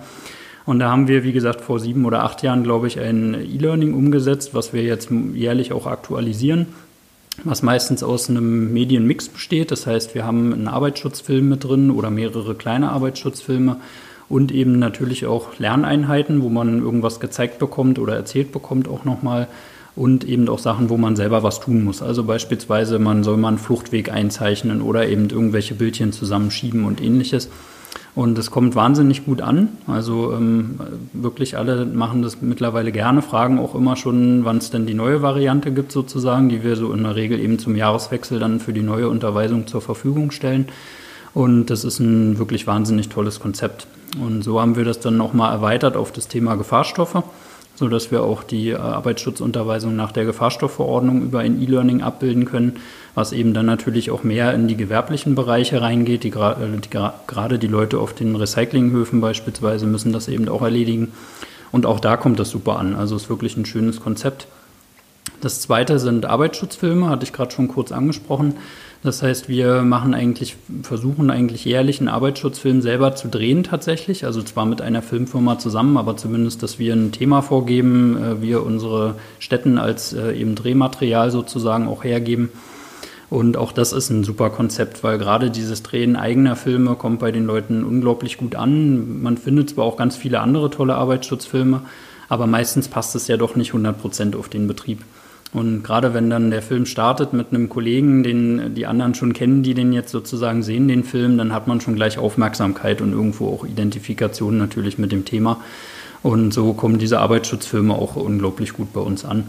Und 0.68 0.80
da 0.80 0.90
haben 0.90 1.08
wir, 1.08 1.24
wie 1.24 1.32
gesagt, 1.32 1.62
vor 1.62 1.80
sieben 1.80 2.04
oder 2.04 2.24
acht 2.24 2.42
Jahren, 2.42 2.62
glaube 2.62 2.88
ich, 2.88 3.00
ein 3.00 3.32
E-Learning 3.32 3.94
umgesetzt, 3.94 4.50
was 4.52 4.74
wir 4.74 4.82
jetzt 4.82 5.08
jährlich 5.32 5.72
auch 5.72 5.86
aktualisieren, 5.86 6.66
was 7.42 7.62
meistens 7.62 8.02
aus 8.02 8.28
einem 8.28 8.70
Medienmix 8.74 9.30
besteht. 9.30 9.70
Das 9.70 9.86
heißt, 9.86 10.14
wir 10.14 10.26
haben 10.26 10.52
einen 10.52 10.68
Arbeitsschutzfilm 10.68 11.48
mit 11.48 11.64
drin 11.64 11.90
oder 11.90 12.10
mehrere 12.10 12.54
kleine 12.54 12.90
Arbeitsschutzfilme 12.90 13.78
und 14.28 14.52
eben 14.52 14.78
natürlich 14.78 15.24
auch 15.24 15.58
Lerneinheiten, 15.58 16.42
wo 16.42 16.50
man 16.50 16.82
irgendwas 16.82 17.18
gezeigt 17.18 17.58
bekommt 17.58 17.98
oder 17.98 18.14
erzählt 18.14 18.52
bekommt 18.52 18.88
auch 18.88 19.06
nochmal 19.06 19.48
und 19.96 20.24
eben 20.24 20.50
auch 20.50 20.58
Sachen, 20.58 20.90
wo 20.90 20.98
man 20.98 21.16
selber 21.16 21.42
was 21.42 21.60
tun 21.60 21.82
muss. 21.82 22.02
Also 22.02 22.24
beispielsweise, 22.24 22.98
man 22.98 23.24
soll 23.24 23.38
mal 23.38 23.48
einen 23.48 23.56
Fluchtweg 23.56 24.12
einzeichnen 24.12 24.82
oder 24.82 25.08
eben 25.08 25.30
irgendwelche 25.30 25.74
Bildchen 25.74 26.12
zusammenschieben 26.12 26.84
und 26.84 27.00
ähnliches. 27.00 27.48
Und 28.14 28.36
es 28.38 28.50
kommt 28.50 28.74
wahnsinnig 28.74 29.24
gut 29.24 29.40
an. 29.40 29.68
Also 29.86 30.32
ähm, 30.32 30.80
wirklich 31.12 31.56
alle 31.56 31.86
machen 31.86 32.22
das 32.22 32.40
mittlerweile 32.42 32.90
gerne, 32.90 33.22
fragen 33.22 33.58
auch 33.58 33.74
immer 33.74 33.96
schon, 33.96 34.44
wann 34.44 34.58
es 34.58 34.70
denn 34.70 34.86
die 34.86 34.94
neue 34.94 35.22
Variante 35.22 35.70
gibt 35.70 35.92
sozusagen, 35.92 36.48
die 36.48 36.64
wir 36.64 36.76
so 36.76 36.92
in 36.92 37.04
der 37.04 37.14
Regel 37.14 37.38
eben 37.38 37.58
zum 37.58 37.76
Jahreswechsel 37.76 38.38
dann 38.40 38.60
für 38.60 38.72
die 38.72 38.82
neue 38.82 39.08
Unterweisung 39.08 39.66
zur 39.66 39.80
Verfügung 39.80 40.30
stellen. 40.30 40.66
Und 41.34 41.66
das 41.66 41.84
ist 41.84 42.00
ein 42.00 42.38
wirklich 42.38 42.66
wahnsinnig 42.66 43.08
tolles 43.08 43.38
Konzept. 43.38 43.86
Und 44.20 44.42
so 44.42 44.60
haben 44.60 44.76
wir 44.76 44.84
das 44.84 44.98
dann 44.98 45.16
nochmal 45.16 45.52
erweitert 45.52 45.96
auf 45.96 46.10
das 46.10 46.26
Thema 46.26 46.56
Gefahrstoffe 46.56 47.22
sodass 47.78 48.10
wir 48.10 48.24
auch 48.24 48.42
die 48.42 48.70
äh, 48.70 48.76
Arbeitsschutzunterweisung 48.76 49.94
nach 49.94 50.10
der 50.10 50.24
Gefahrstoffverordnung 50.24 51.22
über 51.22 51.38
ein 51.38 51.62
E-Learning 51.62 52.02
abbilden 52.02 52.44
können, 52.44 52.80
was 53.14 53.32
eben 53.32 53.54
dann 53.54 53.66
natürlich 53.66 54.10
auch 54.10 54.24
mehr 54.24 54.52
in 54.52 54.66
die 54.66 54.76
gewerblichen 54.76 55.36
Bereiche 55.36 55.80
reingeht. 55.80 56.24
Die, 56.24 56.30
äh, 56.30 56.54
die, 56.82 56.90
gerade 56.90 57.58
die 57.60 57.68
Leute 57.68 58.00
auf 58.00 58.14
den 58.14 58.34
Recyclinghöfen 58.34 59.20
beispielsweise 59.20 59.86
müssen 59.86 60.12
das 60.12 60.26
eben 60.26 60.48
auch 60.48 60.62
erledigen. 60.62 61.12
Und 61.70 61.86
auch 61.86 62.00
da 62.00 62.16
kommt 62.16 62.40
das 62.40 62.50
super 62.50 62.80
an. 62.80 62.96
Also 62.96 63.14
es 63.14 63.24
ist 63.24 63.30
wirklich 63.30 63.56
ein 63.56 63.64
schönes 63.64 64.00
Konzept. 64.00 64.48
Das 65.40 65.60
zweite 65.60 66.00
sind 66.00 66.26
Arbeitsschutzfilme, 66.26 67.08
hatte 67.08 67.24
ich 67.24 67.32
gerade 67.32 67.52
schon 67.52 67.68
kurz 67.68 67.92
angesprochen. 67.92 68.54
Das 69.02 69.22
heißt, 69.22 69.48
wir 69.48 69.82
machen 69.82 70.12
eigentlich, 70.12 70.56
versuchen 70.82 71.30
eigentlich 71.30 71.64
jährlich 71.64 72.00
einen 72.00 72.08
Arbeitsschutzfilm 72.08 72.82
selber 72.82 73.14
zu 73.14 73.28
drehen 73.28 73.62
tatsächlich. 73.62 74.24
Also 74.24 74.42
zwar 74.42 74.66
mit 74.66 74.80
einer 74.80 75.02
Filmfirma 75.02 75.58
zusammen, 75.58 75.96
aber 75.96 76.16
zumindest, 76.16 76.64
dass 76.64 76.80
wir 76.80 76.94
ein 76.94 77.12
Thema 77.12 77.42
vorgeben, 77.42 78.16
äh, 78.16 78.42
wir 78.42 78.64
unsere 78.64 79.14
Städten 79.38 79.78
als 79.78 80.12
äh, 80.14 80.32
eben 80.32 80.56
Drehmaterial 80.56 81.30
sozusagen 81.30 81.86
auch 81.86 82.02
hergeben. 82.02 82.50
Und 83.30 83.56
auch 83.56 83.72
das 83.72 83.92
ist 83.92 84.10
ein 84.10 84.24
super 84.24 84.50
Konzept, 84.50 85.04
weil 85.04 85.18
gerade 85.18 85.50
dieses 85.50 85.82
Drehen 85.82 86.16
eigener 86.16 86.56
Filme 86.56 86.94
kommt 86.94 87.20
bei 87.20 87.30
den 87.30 87.44
Leuten 87.44 87.84
unglaublich 87.84 88.36
gut 88.38 88.54
an. 88.56 89.22
Man 89.22 89.36
findet 89.36 89.70
zwar 89.70 89.84
auch 89.84 89.96
ganz 89.96 90.16
viele 90.16 90.40
andere 90.40 90.70
tolle 90.70 90.94
Arbeitsschutzfilme, 90.94 91.82
aber 92.28 92.46
meistens 92.46 92.88
passt 92.88 93.14
es 93.14 93.28
ja 93.28 93.36
doch 93.36 93.54
nicht 93.54 93.70
100 93.70 94.00
Prozent 94.00 94.34
auf 94.34 94.48
den 94.48 94.66
Betrieb. 94.66 95.04
Und 95.52 95.82
gerade 95.82 96.12
wenn 96.12 96.28
dann 96.28 96.50
der 96.50 96.60
Film 96.60 96.84
startet 96.84 97.32
mit 97.32 97.48
einem 97.50 97.70
Kollegen, 97.70 98.22
den 98.22 98.74
die 98.74 98.86
anderen 98.86 99.14
schon 99.14 99.32
kennen, 99.32 99.62
die 99.62 99.72
den 99.72 99.92
jetzt 99.92 100.10
sozusagen 100.10 100.62
sehen, 100.62 100.88
den 100.88 101.04
Film, 101.04 101.38
dann 101.38 101.54
hat 101.54 101.66
man 101.66 101.80
schon 101.80 101.94
gleich 101.94 102.18
Aufmerksamkeit 102.18 103.00
und 103.00 103.12
irgendwo 103.12 103.48
auch 103.48 103.64
Identifikation 103.64 104.58
natürlich 104.58 104.98
mit 104.98 105.10
dem 105.10 105.24
Thema. 105.24 105.60
Und 106.22 106.52
so 106.52 106.74
kommen 106.74 106.98
diese 106.98 107.20
Arbeitsschutzfilme 107.20 107.94
auch 107.94 108.16
unglaublich 108.16 108.74
gut 108.74 108.92
bei 108.92 109.00
uns 109.00 109.24
an. 109.24 109.44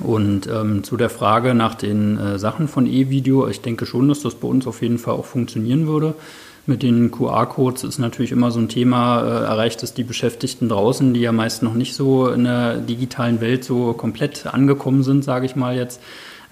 Und 0.00 0.46
ähm, 0.46 0.84
zu 0.84 0.96
der 0.96 1.10
Frage 1.10 1.54
nach 1.54 1.74
den 1.74 2.18
äh, 2.18 2.38
Sachen 2.38 2.68
von 2.68 2.86
E-Video, 2.86 3.48
ich 3.48 3.60
denke 3.60 3.86
schon, 3.86 4.08
dass 4.08 4.20
das 4.20 4.34
bei 4.34 4.48
uns 4.48 4.66
auf 4.66 4.82
jeden 4.82 4.98
Fall 4.98 5.14
auch 5.14 5.24
funktionieren 5.24 5.86
würde. 5.86 6.14
Mit 6.66 6.82
den 6.82 7.10
QR-Codes 7.10 7.84
ist 7.84 7.98
natürlich 7.98 8.32
immer 8.32 8.50
so 8.50 8.60
ein 8.60 8.68
Thema, 8.68 9.22
äh, 9.22 9.44
erreicht 9.44 9.82
es 9.82 9.94
die 9.94 10.04
Beschäftigten 10.04 10.68
draußen, 10.68 11.14
die 11.14 11.20
ja 11.20 11.32
meist 11.32 11.62
noch 11.62 11.74
nicht 11.74 11.94
so 11.94 12.28
in 12.28 12.44
der 12.44 12.76
digitalen 12.76 13.40
Welt 13.40 13.64
so 13.64 13.92
komplett 13.94 14.46
angekommen 14.46 15.02
sind, 15.02 15.24
sage 15.24 15.46
ich 15.46 15.56
mal 15.56 15.74
jetzt. 15.74 16.00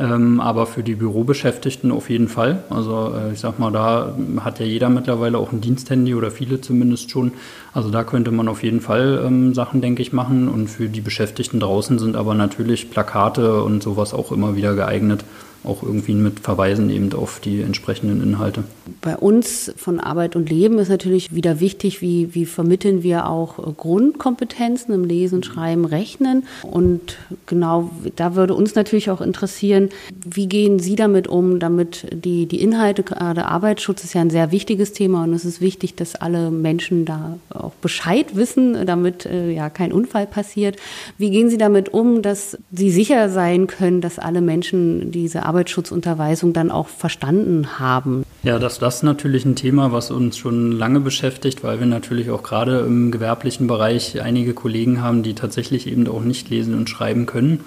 Ähm, 0.00 0.40
aber 0.40 0.66
für 0.66 0.84
die 0.84 0.94
Bürobeschäftigten 0.94 1.90
auf 1.90 2.08
jeden 2.08 2.28
Fall. 2.28 2.62
Also 2.70 3.12
äh, 3.14 3.32
ich 3.32 3.40
sag 3.40 3.58
mal, 3.58 3.72
da 3.72 4.14
hat 4.40 4.60
ja 4.60 4.66
jeder 4.66 4.88
mittlerweile 4.90 5.38
auch 5.38 5.50
ein 5.50 5.60
Diensthandy 5.60 6.14
oder 6.14 6.30
viele 6.30 6.60
zumindest 6.60 7.10
schon. 7.10 7.32
Also 7.72 7.90
da 7.90 8.04
könnte 8.04 8.30
man 8.30 8.46
auf 8.46 8.62
jeden 8.62 8.80
Fall 8.80 9.24
ähm, 9.26 9.54
Sachen, 9.54 9.80
denke 9.80 10.02
ich, 10.02 10.12
machen. 10.12 10.48
Und 10.48 10.68
für 10.68 10.88
die 10.88 11.00
Beschäftigten 11.00 11.58
draußen 11.58 11.98
sind 11.98 12.14
aber 12.14 12.34
natürlich 12.34 12.90
Plakate 12.90 13.62
und 13.62 13.82
sowas 13.82 14.14
auch 14.14 14.30
immer 14.30 14.54
wieder 14.54 14.74
geeignet 14.74 15.24
auch 15.64 15.82
irgendwie 15.82 16.14
mit 16.14 16.40
Verweisen 16.40 16.90
eben 16.90 17.12
auf 17.12 17.40
die 17.40 17.60
entsprechenden 17.60 18.22
Inhalte. 18.22 18.64
Bei 19.00 19.16
uns 19.16 19.72
von 19.76 20.00
Arbeit 20.00 20.36
und 20.36 20.48
Leben 20.48 20.78
ist 20.78 20.88
natürlich 20.88 21.34
wieder 21.34 21.60
wichtig, 21.60 22.00
wie, 22.00 22.34
wie 22.34 22.46
vermitteln 22.46 23.02
wir 23.02 23.26
auch 23.26 23.76
Grundkompetenzen 23.76 24.94
im 24.94 25.04
Lesen, 25.04 25.42
Schreiben, 25.42 25.84
Rechnen. 25.84 26.44
Und 26.62 27.18
genau 27.46 27.90
da 28.16 28.34
würde 28.34 28.54
uns 28.54 28.74
natürlich 28.74 29.10
auch 29.10 29.20
interessieren, 29.20 29.90
wie 30.24 30.46
gehen 30.46 30.78
Sie 30.78 30.96
damit 30.96 31.28
um, 31.28 31.58
damit 31.58 32.06
die, 32.12 32.46
die 32.46 32.60
Inhalte, 32.60 33.02
gerade 33.02 33.46
Arbeitsschutz 33.46 34.04
ist 34.04 34.14
ja 34.14 34.20
ein 34.20 34.30
sehr 34.30 34.52
wichtiges 34.52 34.92
Thema 34.92 35.24
und 35.24 35.32
es 35.32 35.44
ist 35.44 35.60
wichtig, 35.60 35.94
dass 35.94 36.14
alle 36.14 36.50
Menschen 36.50 37.04
da 37.04 37.38
auch 37.50 37.72
Bescheid 37.74 38.36
wissen, 38.36 38.86
damit 38.86 39.26
äh, 39.26 39.50
ja 39.50 39.70
kein 39.70 39.92
Unfall 39.92 40.26
passiert. 40.26 40.76
Wie 41.18 41.30
gehen 41.30 41.50
Sie 41.50 41.58
damit 41.58 41.92
um, 41.92 42.22
dass 42.22 42.56
Sie 42.72 42.90
sicher 42.90 43.28
sein 43.28 43.66
können, 43.66 44.00
dass 44.00 44.18
alle 44.18 44.40
Menschen 44.40 45.10
diese 45.10 45.44
Arbeitsschutzunterweisung 45.48 46.52
dann 46.52 46.70
auch 46.70 46.88
verstanden 46.88 47.78
haben. 47.78 48.24
Ja, 48.42 48.58
das, 48.58 48.78
das 48.78 48.96
ist 48.96 49.02
natürlich 49.02 49.44
ein 49.44 49.56
Thema, 49.56 49.90
was 49.92 50.10
uns 50.10 50.36
schon 50.36 50.72
lange 50.72 51.00
beschäftigt, 51.00 51.64
weil 51.64 51.80
wir 51.80 51.86
natürlich 51.86 52.30
auch 52.30 52.42
gerade 52.42 52.80
im 52.80 53.10
gewerblichen 53.10 53.66
Bereich 53.66 54.20
einige 54.20 54.54
Kollegen 54.54 55.02
haben, 55.02 55.22
die 55.22 55.34
tatsächlich 55.34 55.86
eben 55.86 56.06
auch 56.06 56.22
nicht 56.22 56.50
lesen 56.50 56.74
und 56.74 56.88
schreiben 56.88 57.26
können. 57.26 57.64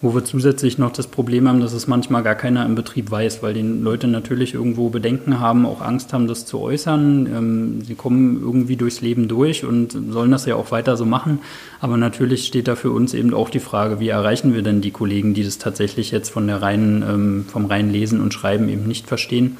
Wo 0.00 0.14
wir 0.14 0.24
zusätzlich 0.24 0.78
noch 0.78 0.92
das 0.92 1.08
Problem 1.08 1.48
haben, 1.48 1.60
dass 1.60 1.72
es 1.72 1.88
manchmal 1.88 2.22
gar 2.22 2.36
keiner 2.36 2.64
im 2.64 2.76
Betrieb 2.76 3.10
weiß, 3.10 3.42
weil 3.42 3.52
die 3.52 3.62
Leute 3.62 4.06
natürlich 4.06 4.54
irgendwo 4.54 4.90
Bedenken 4.90 5.40
haben, 5.40 5.66
auch 5.66 5.80
Angst 5.80 6.12
haben, 6.12 6.28
das 6.28 6.46
zu 6.46 6.60
äußern. 6.60 7.26
Ähm, 7.26 7.82
sie 7.82 7.96
kommen 7.96 8.40
irgendwie 8.40 8.76
durchs 8.76 9.00
Leben 9.00 9.26
durch 9.26 9.64
und 9.64 9.98
sollen 10.10 10.30
das 10.30 10.46
ja 10.46 10.54
auch 10.54 10.70
weiter 10.70 10.96
so 10.96 11.04
machen. 11.04 11.40
Aber 11.80 11.96
natürlich 11.96 12.46
steht 12.46 12.68
da 12.68 12.76
für 12.76 12.92
uns 12.92 13.12
eben 13.12 13.34
auch 13.34 13.50
die 13.50 13.58
Frage, 13.58 13.98
wie 13.98 14.08
erreichen 14.08 14.54
wir 14.54 14.62
denn 14.62 14.82
die 14.82 14.92
Kollegen, 14.92 15.34
die 15.34 15.42
das 15.42 15.58
tatsächlich 15.58 16.12
jetzt 16.12 16.28
von 16.28 16.46
der 16.46 16.62
reinen, 16.62 17.02
ähm, 17.02 17.44
vom 17.50 17.66
reinen 17.66 17.90
Lesen 17.90 18.20
und 18.20 18.32
Schreiben 18.32 18.68
eben 18.68 18.86
nicht 18.86 19.08
verstehen. 19.08 19.56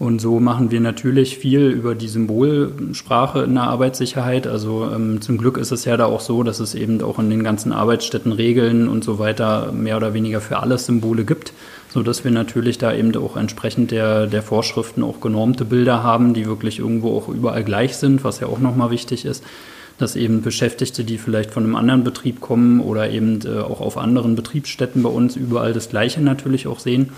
Und 0.00 0.18
so 0.18 0.40
machen 0.40 0.70
wir 0.70 0.80
natürlich 0.80 1.36
viel 1.36 1.68
über 1.68 1.94
die 1.94 2.08
Symbolsprache 2.08 3.42
in 3.42 3.52
der 3.52 3.64
Arbeitssicherheit. 3.64 4.46
Also 4.46 4.88
ähm, 4.90 5.20
zum 5.20 5.36
Glück 5.36 5.58
ist 5.58 5.72
es 5.72 5.84
ja 5.84 5.98
da 5.98 6.06
auch 6.06 6.20
so, 6.20 6.42
dass 6.42 6.58
es 6.58 6.74
eben 6.74 7.02
auch 7.02 7.18
in 7.18 7.28
den 7.28 7.44
ganzen 7.44 7.70
Arbeitsstätten 7.70 8.32
Regeln 8.32 8.88
und 8.88 9.04
so 9.04 9.18
weiter 9.18 9.72
mehr 9.72 9.98
oder 9.98 10.14
weniger 10.14 10.40
für 10.40 10.56
alles 10.60 10.86
Symbole 10.86 11.26
gibt, 11.26 11.52
so 11.90 12.02
dass 12.02 12.24
wir 12.24 12.30
natürlich 12.30 12.78
da 12.78 12.94
eben 12.94 13.14
auch 13.14 13.36
entsprechend 13.36 13.90
der, 13.90 14.26
der 14.26 14.42
Vorschriften 14.42 15.02
auch 15.02 15.20
genormte 15.20 15.66
Bilder 15.66 16.02
haben, 16.02 16.32
die 16.32 16.46
wirklich 16.46 16.78
irgendwo 16.78 17.14
auch 17.14 17.28
überall 17.28 17.62
gleich 17.62 17.98
sind, 17.98 18.24
was 18.24 18.40
ja 18.40 18.46
auch 18.46 18.58
nochmal 18.58 18.90
wichtig 18.90 19.26
ist 19.26 19.44
dass 19.98 20.16
eben 20.16 20.40
Beschäftigte, 20.40 21.04
die 21.04 21.18
vielleicht 21.18 21.50
von 21.50 21.62
einem 21.62 21.76
anderen 21.76 22.04
Betrieb 22.04 22.40
kommen 22.40 22.80
oder 22.80 23.10
eben 23.10 23.40
äh, 23.44 23.58
auch 23.58 23.82
auf 23.82 23.98
anderen 23.98 24.34
Betriebsstätten 24.34 25.02
bei 25.02 25.10
uns 25.10 25.36
überall 25.36 25.74
das 25.74 25.90
Gleiche 25.90 26.22
natürlich 26.22 26.66
auch 26.66 26.78
sehen. 26.78 27.10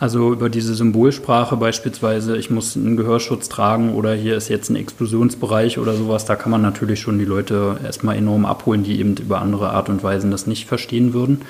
Also 0.00 0.32
über 0.32 0.48
diese 0.48 0.74
Symbolsprache 0.74 1.58
beispielsweise, 1.58 2.38
ich 2.38 2.48
muss 2.48 2.74
einen 2.74 2.96
Gehörschutz 2.96 3.50
tragen 3.50 3.92
oder 3.94 4.14
hier 4.14 4.34
ist 4.34 4.48
jetzt 4.48 4.70
ein 4.70 4.76
Explosionsbereich 4.76 5.78
oder 5.78 5.92
sowas, 5.92 6.24
da 6.24 6.36
kann 6.36 6.50
man 6.50 6.62
natürlich 6.62 7.00
schon 7.00 7.18
die 7.18 7.26
Leute 7.26 7.76
erstmal 7.84 8.16
enorm 8.16 8.46
abholen, 8.46 8.82
die 8.82 8.98
eben 8.98 9.14
über 9.16 9.42
andere 9.42 9.70
Art 9.70 9.90
und 9.90 10.02
Weisen 10.02 10.30
das 10.30 10.46
nicht 10.46 10.66
verstehen 10.66 11.12
würden. 11.12 11.42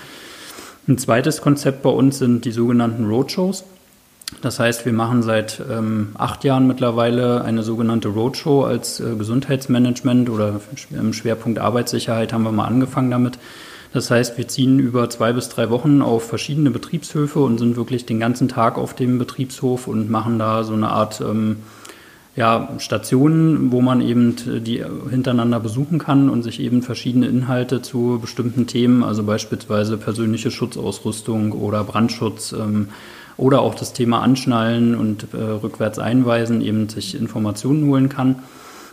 Ein 0.89 0.99
zweites 0.99 1.43
Konzept 1.43 1.83
bei 1.83 1.91
uns 1.91 2.19
sind 2.19 2.45
die 2.45 2.51
sogenannten 2.51 3.07
Roadshows. 3.07 3.63
Das 4.43 4.59
heißt, 4.59 4.85
wir 4.85 4.93
machen 4.93 5.23
seit 5.23 5.63
ähm, 5.71 6.09
acht 6.19 6.43
Jahren 6.43 6.67
mittlerweile 6.67 7.45
eine 7.45 7.63
sogenannte 7.63 8.09
Roadshow 8.09 8.65
als 8.65 8.99
äh, 8.99 9.15
Gesundheitsmanagement 9.17 10.29
oder 10.29 10.61
im 10.91 11.13
Schwerpunkt 11.13 11.61
Arbeitssicherheit 11.61 12.33
haben 12.33 12.43
wir 12.43 12.53
mal 12.53 12.67
angefangen 12.67 13.13
damit. 13.13 13.39
Das 13.93 14.11
heißt, 14.11 14.39
wir 14.39 14.47
ziehen 14.47 14.79
über 14.79 15.11
zwei 15.11 15.33
bis 15.33 15.49
drei 15.49 15.69
Wochen 15.71 16.01
auf 16.01 16.29
verschiedene 16.29 16.71
Betriebshöfe 16.71 17.41
und 17.41 17.59
sind 17.59 17.77
wirklich 17.77 18.07
den 18.07 18.21
ganzen 18.21 18.49
Tag 18.49 18.79
auf 18.79 18.95
dem 18.95 19.19
Betriebshof 19.19 19.89
und 19.89 20.11
machen 20.11 20.39
da 20.39 20.63
so 20.63 20.75
eine 20.75 20.91
Art 20.91 21.21
ähm, 21.21 21.57
ja, 22.37 22.69
Stationen, 22.79 23.73
wo 23.73 23.81
man 23.81 24.01
eben 24.01 24.37
die 24.65 24.85
hintereinander 25.11 25.59
besuchen 25.59 25.99
kann 25.99 26.31
und 26.31 26.45
sich 26.45 26.61
eben 26.61 26.83
verschiedene 26.83 27.27
Inhalte 27.27 27.83
zu 27.83 28.19
bestimmten 28.21 28.69
Themen, 28.69 29.03
also 29.03 29.25
beispielsweise 29.25 29.97
persönliche 29.97 30.53
Schutzausrüstung 30.53 31.53
oder 31.53 31.83
Brandschutz 31.83 32.53
ähm, 32.53 32.89
oder 33.37 33.63
auch 33.63 33.75
das 33.75 33.93
Thema 33.93 34.21
Anschnallen 34.23 34.95
und 34.95 35.35
äh, 35.35 35.39
rückwärts 35.39 35.99
einweisen, 35.99 36.61
eben 36.61 36.89
sich 36.89 37.15
Informationen 37.15 37.89
holen 37.89 38.09
kann. 38.09 38.37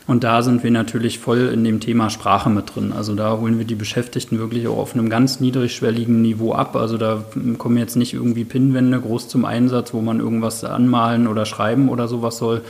Und 0.08 0.24
da 0.24 0.42
sind 0.42 0.64
wir 0.64 0.72
natürlich 0.72 1.20
voll 1.20 1.50
in 1.54 1.66
dem 1.66 1.82
Thema 1.82 2.10
Sprache 2.10 2.50
mit 2.50 2.74
drin. 2.74 2.94
Also 2.94 3.14
da 3.14 3.38
holen 3.38 3.58
wir 3.58 3.66
die 3.66 3.76
Beschäftigten 3.76 4.40
wirklich 4.40 4.66
auch 4.70 4.78
auf 4.78 4.94
einem 4.94 5.10
ganz 5.10 5.42
niedrigschwelligen 5.42 6.22
Niveau 6.22 6.54
ab. 6.54 6.78
Also 6.78 6.98
da 6.98 7.26
kommen 7.58 7.78
jetzt 7.78 7.98
nicht 7.98 8.14
irgendwie 8.14 8.46
Pinnwände 8.46 9.02
groß 9.02 9.28
zum 9.28 9.44
Einsatz, 9.44 9.94
wo 9.94 10.00
man 10.00 10.22
irgendwas 10.22 10.64
anmalen 10.64 11.28
oder 11.28 11.46
schreiben 11.46 11.90
oder 11.90 12.08
sowas 12.08 12.38
soll, 12.38 12.62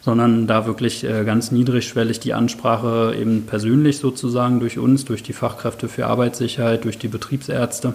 sondern 0.00 0.48
da 0.48 0.66
wirklich 0.66 1.04
äh, 1.04 1.22
ganz 1.24 1.52
niedrigschwellig 1.52 2.18
die 2.18 2.34
Ansprache 2.34 3.14
eben 3.16 3.42
persönlich 3.42 3.98
sozusagen 3.98 4.58
durch 4.58 4.76
uns, 4.76 5.04
durch 5.04 5.22
die 5.22 5.32
Fachkräfte 5.32 5.88
für 5.88 6.06
Arbeitssicherheit, 6.08 6.82
durch 6.82 6.98
die 6.98 7.08
Betriebsärzte. 7.08 7.94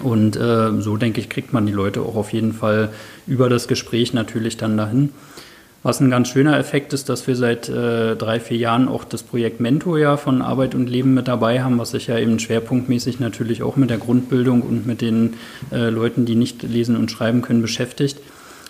Und 0.00 0.36
äh, 0.36 0.80
so 0.80 0.96
denke 0.96 1.20
ich, 1.20 1.28
kriegt 1.28 1.52
man 1.52 1.66
die 1.66 1.72
Leute 1.72 2.02
auch 2.02 2.14
auf 2.14 2.32
jeden 2.32 2.52
Fall 2.52 2.90
über 3.26 3.48
das 3.48 3.66
Gespräch 3.66 4.12
natürlich 4.12 4.56
dann 4.56 4.76
dahin. 4.76 5.08
Was 5.86 6.00
ein 6.00 6.10
ganz 6.10 6.30
schöner 6.30 6.58
Effekt 6.58 6.92
ist, 6.94 7.08
dass 7.08 7.28
wir 7.28 7.36
seit 7.36 7.68
äh, 7.68 8.16
drei, 8.16 8.40
vier 8.40 8.56
Jahren 8.56 8.88
auch 8.88 9.04
das 9.04 9.22
Projekt 9.22 9.60
Mentor 9.60 10.00
ja 10.00 10.16
von 10.16 10.42
Arbeit 10.42 10.74
und 10.74 10.90
Leben 10.90 11.14
mit 11.14 11.28
dabei 11.28 11.62
haben, 11.62 11.78
was 11.78 11.92
sich 11.92 12.08
ja 12.08 12.18
eben 12.18 12.40
schwerpunktmäßig 12.40 13.20
natürlich 13.20 13.62
auch 13.62 13.76
mit 13.76 13.90
der 13.90 13.98
Grundbildung 13.98 14.62
und 14.62 14.84
mit 14.84 15.00
den 15.00 15.34
äh, 15.70 15.88
Leuten, 15.90 16.26
die 16.26 16.34
nicht 16.34 16.64
lesen 16.64 16.96
und 16.96 17.12
schreiben 17.12 17.40
können, 17.40 17.62
beschäftigt. 17.62 18.18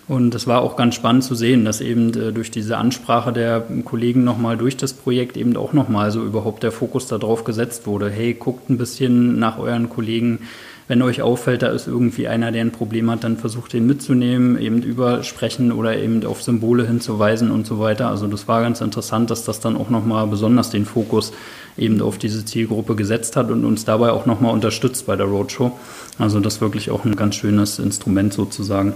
Und 0.07 0.35
es 0.35 0.45
war 0.45 0.61
auch 0.61 0.75
ganz 0.75 0.93
spannend 0.93 1.23
zu 1.23 1.33
sehen, 1.33 1.65
dass 1.65 1.81
eben 1.81 2.09
äh, 2.09 2.31
durch 2.31 2.51
diese 2.51 2.77
Ansprache 2.77 3.33
der 3.33 3.65
Kollegen 3.83 4.23
nochmal 4.23 4.55
durch 4.55 4.77
das 4.77 4.93
Projekt 4.93 5.37
eben 5.37 5.57
auch 5.57 5.73
nochmal 5.73 6.11
so 6.11 6.23
überhaupt 6.23 6.61
der 6.61 6.71
Fokus 6.71 7.07
darauf 7.07 7.45
gesetzt 7.45 7.87
wurde. 7.87 8.11
Hey, 8.11 8.35
guckt 8.35 8.69
ein 8.69 8.77
bisschen 8.77 9.39
nach 9.39 9.57
euren 9.57 9.89
Kollegen. 9.89 10.41
Wenn 10.87 11.01
euch 11.01 11.21
auffällt, 11.21 11.63
da 11.63 11.67
ist 11.67 11.87
irgendwie 11.87 12.29
einer, 12.29 12.53
der 12.53 12.61
ein 12.61 12.71
Problem 12.71 13.11
hat, 13.11 13.25
dann 13.25 13.35
versucht 13.35 13.73
den 13.73 13.85
mitzunehmen, 13.85 14.57
eben 14.57 14.81
übersprechen 14.81 15.73
oder 15.73 15.97
eben 15.97 16.25
auf 16.25 16.41
Symbole 16.41 16.87
hinzuweisen 16.87 17.51
und 17.51 17.67
so 17.67 17.79
weiter. 17.79 18.07
Also 18.07 18.27
das 18.27 18.47
war 18.47 18.61
ganz 18.61 18.79
interessant, 18.79 19.29
dass 19.29 19.43
das 19.43 19.59
dann 19.59 19.75
auch 19.75 19.89
nochmal 19.89 20.27
besonders 20.27 20.69
den 20.69 20.85
Fokus 20.85 21.33
eben 21.77 22.01
auf 22.01 22.17
diese 22.17 22.45
Zielgruppe 22.45 22.95
gesetzt 22.95 23.35
hat 23.35 23.51
und 23.51 23.65
uns 23.65 23.83
dabei 23.83 24.11
auch 24.11 24.25
nochmal 24.25 24.53
unterstützt 24.53 25.05
bei 25.05 25.17
der 25.17 25.25
Roadshow. 25.25 25.77
Also 26.19 26.39
das 26.39 26.61
wirklich 26.61 26.89
auch 26.89 27.03
ein 27.03 27.17
ganz 27.17 27.35
schönes 27.35 27.79
Instrument 27.79 28.31
sozusagen. 28.31 28.93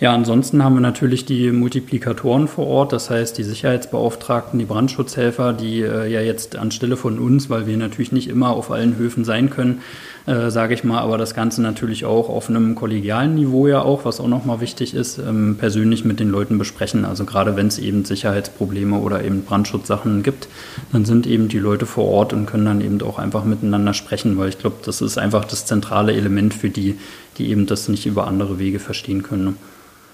Ja, 0.00 0.14
ansonsten 0.14 0.64
haben 0.64 0.76
wir 0.76 0.80
natürlich 0.80 1.26
die 1.26 1.52
Multiplikatoren 1.52 2.48
vor 2.48 2.66
Ort, 2.66 2.94
das 2.94 3.10
heißt 3.10 3.36
die 3.36 3.42
Sicherheitsbeauftragten, 3.42 4.58
die 4.58 4.64
Brandschutzhelfer, 4.64 5.52
die 5.52 5.82
äh, 5.82 6.10
ja 6.10 6.22
jetzt 6.22 6.56
anstelle 6.56 6.96
von 6.96 7.18
uns, 7.18 7.50
weil 7.50 7.66
wir 7.66 7.76
natürlich 7.76 8.10
nicht 8.10 8.30
immer 8.30 8.48
auf 8.48 8.70
allen 8.70 8.96
Höfen 8.96 9.26
sein 9.26 9.50
können, 9.50 9.82
äh, 10.24 10.48
sage 10.50 10.72
ich 10.72 10.84
mal, 10.84 11.00
aber 11.00 11.18
das 11.18 11.34
Ganze 11.34 11.60
natürlich 11.60 12.06
auch 12.06 12.30
auf 12.30 12.48
einem 12.48 12.76
kollegialen 12.76 13.34
Niveau 13.34 13.66
ja 13.66 13.82
auch, 13.82 14.06
was 14.06 14.20
auch 14.20 14.26
nochmal 14.26 14.62
wichtig 14.62 14.94
ist, 14.94 15.18
ähm, 15.18 15.56
persönlich 15.58 16.02
mit 16.02 16.18
den 16.18 16.30
Leuten 16.30 16.56
besprechen. 16.56 17.04
Also 17.04 17.26
gerade 17.26 17.54
wenn 17.56 17.66
es 17.66 17.78
eben 17.78 18.06
Sicherheitsprobleme 18.06 18.96
oder 18.96 19.22
eben 19.22 19.44
Brandschutzsachen 19.44 20.22
gibt, 20.22 20.48
dann 20.92 21.04
sind 21.04 21.26
eben 21.26 21.48
die 21.48 21.58
Leute 21.58 21.84
vor 21.84 22.06
Ort 22.06 22.32
und 22.32 22.46
können 22.46 22.64
dann 22.64 22.80
eben 22.80 23.02
auch 23.02 23.18
einfach 23.18 23.44
miteinander 23.44 23.92
sprechen, 23.92 24.38
weil 24.38 24.48
ich 24.48 24.58
glaube, 24.58 24.76
das 24.82 25.02
ist 25.02 25.18
einfach 25.18 25.44
das 25.44 25.66
zentrale 25.66 26.14
Element 26.14 26.54
für 26.54 26.70
die, 26.70 26.98
die 27.36 27.50
eben 27.50 27.66
das 27.66 27.90
nicht 27.90 28.06
über 28.06 28.26
andere 28.26 28.58
Wege 28.58 28.78
verstehen 28.78 29.22
können. 29.22 29.58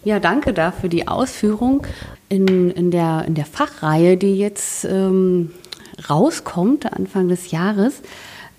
Ja, 0.07 0.21
danke 0.21 0.53
da 0.53 0.71
für 0.71 0.89
die 0.89 1.09
Ausführung. 1.09 1.85
In, 2.29 2.71
in, 2.71 2.93
der, 2.93 3.25
in 3.27 3.35
der 3.35 3.45
Fachreihe, 3.45 4.17
die 4.17 4.39
jetzt 4.39 4.85
ähm, 4.85 5.51
rauskommt, 6.09 6.93
Anfang 6.93 7.27
des 7.27 7.51
Jahres, 7.51 8.03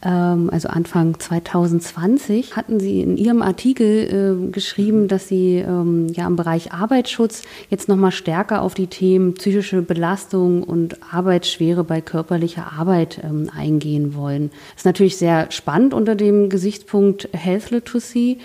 also 0.05 0.67
Anfang 0.69 1.19
2020, 1.19 2.55
hatten 2.55 2.79
Sie 2.79 3.01
in 3.01 3.17
Ihrem 3.17 3.41
Artikel 3.41 4.47
äh, 4.47 4.51
geschrieben, 4.51 5.07
dass 5.07 5.27
Sie 5.27 5.55
ähm, 5.57 6.07
ja 6.13 6.27
im 6.27 6.35
Bereich 6.35 6.71
Arbeitsschutz 6.71 7.41
jetzt 7.69 7.89
nochmal 7.89 8.11
stärker 8.11 8.61
auf 8.61 8.75
die 8.75 8.87
Themen 8.87 9.33
psychische 9.33 9.81
Belastung 9.81 10.61
und 10.61 10.97
Arbeitsschwere 11.11 11.83
bei 11.83 12.01
körperlicher 12.01 12.73
Arbeit 12.77 13.21
ähm, 13.23 13.49
eingehen 13.55 14.15
wollen. 14.15 14.51
Das 14.75 14.81
ist 14.81 14.85
natürlich 14.85 15.17
sehr 15.17 15.51
spannend 15.51 15.93
unter 15.95 16.15
dem 16.15 16.49
Gesichtspunkt 16.49 17.29
Health 17.33 17.71
Literacy. 17.71 18.37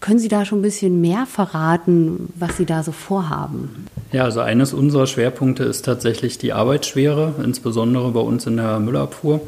Können 0.00 0.18
Sie 0.18 0.28
da 0.28 0.44
schon 0.44 0.58
ein 0.58 0.62
bisschen 0.62 1.00
mehr 1.00 1.26
verraten, 1.26 2.32
was 2.38 2.58
Sie 2.58 2.66
da 2.66 2.82
so 2.82 2.92
vorhaben? 2.92 3.86
Ja, 4.12 4.24
also 4.24 4.40
eines 4.40 4.74
unserer 4.74 5.06
Schwerpunkte 5.06 5.64
ist 5.64 5.84
tatsächlich 5.84 6.38
die 6.38 6.52
Arbeitsschwere, 6.52 7.34
insbesondere 7.42 8.10
bei 8.12 8.20
uns 8.20 8.46
in 8.46 8.56
der 8.56 8.78
Müllabfuhr 8.78 9.40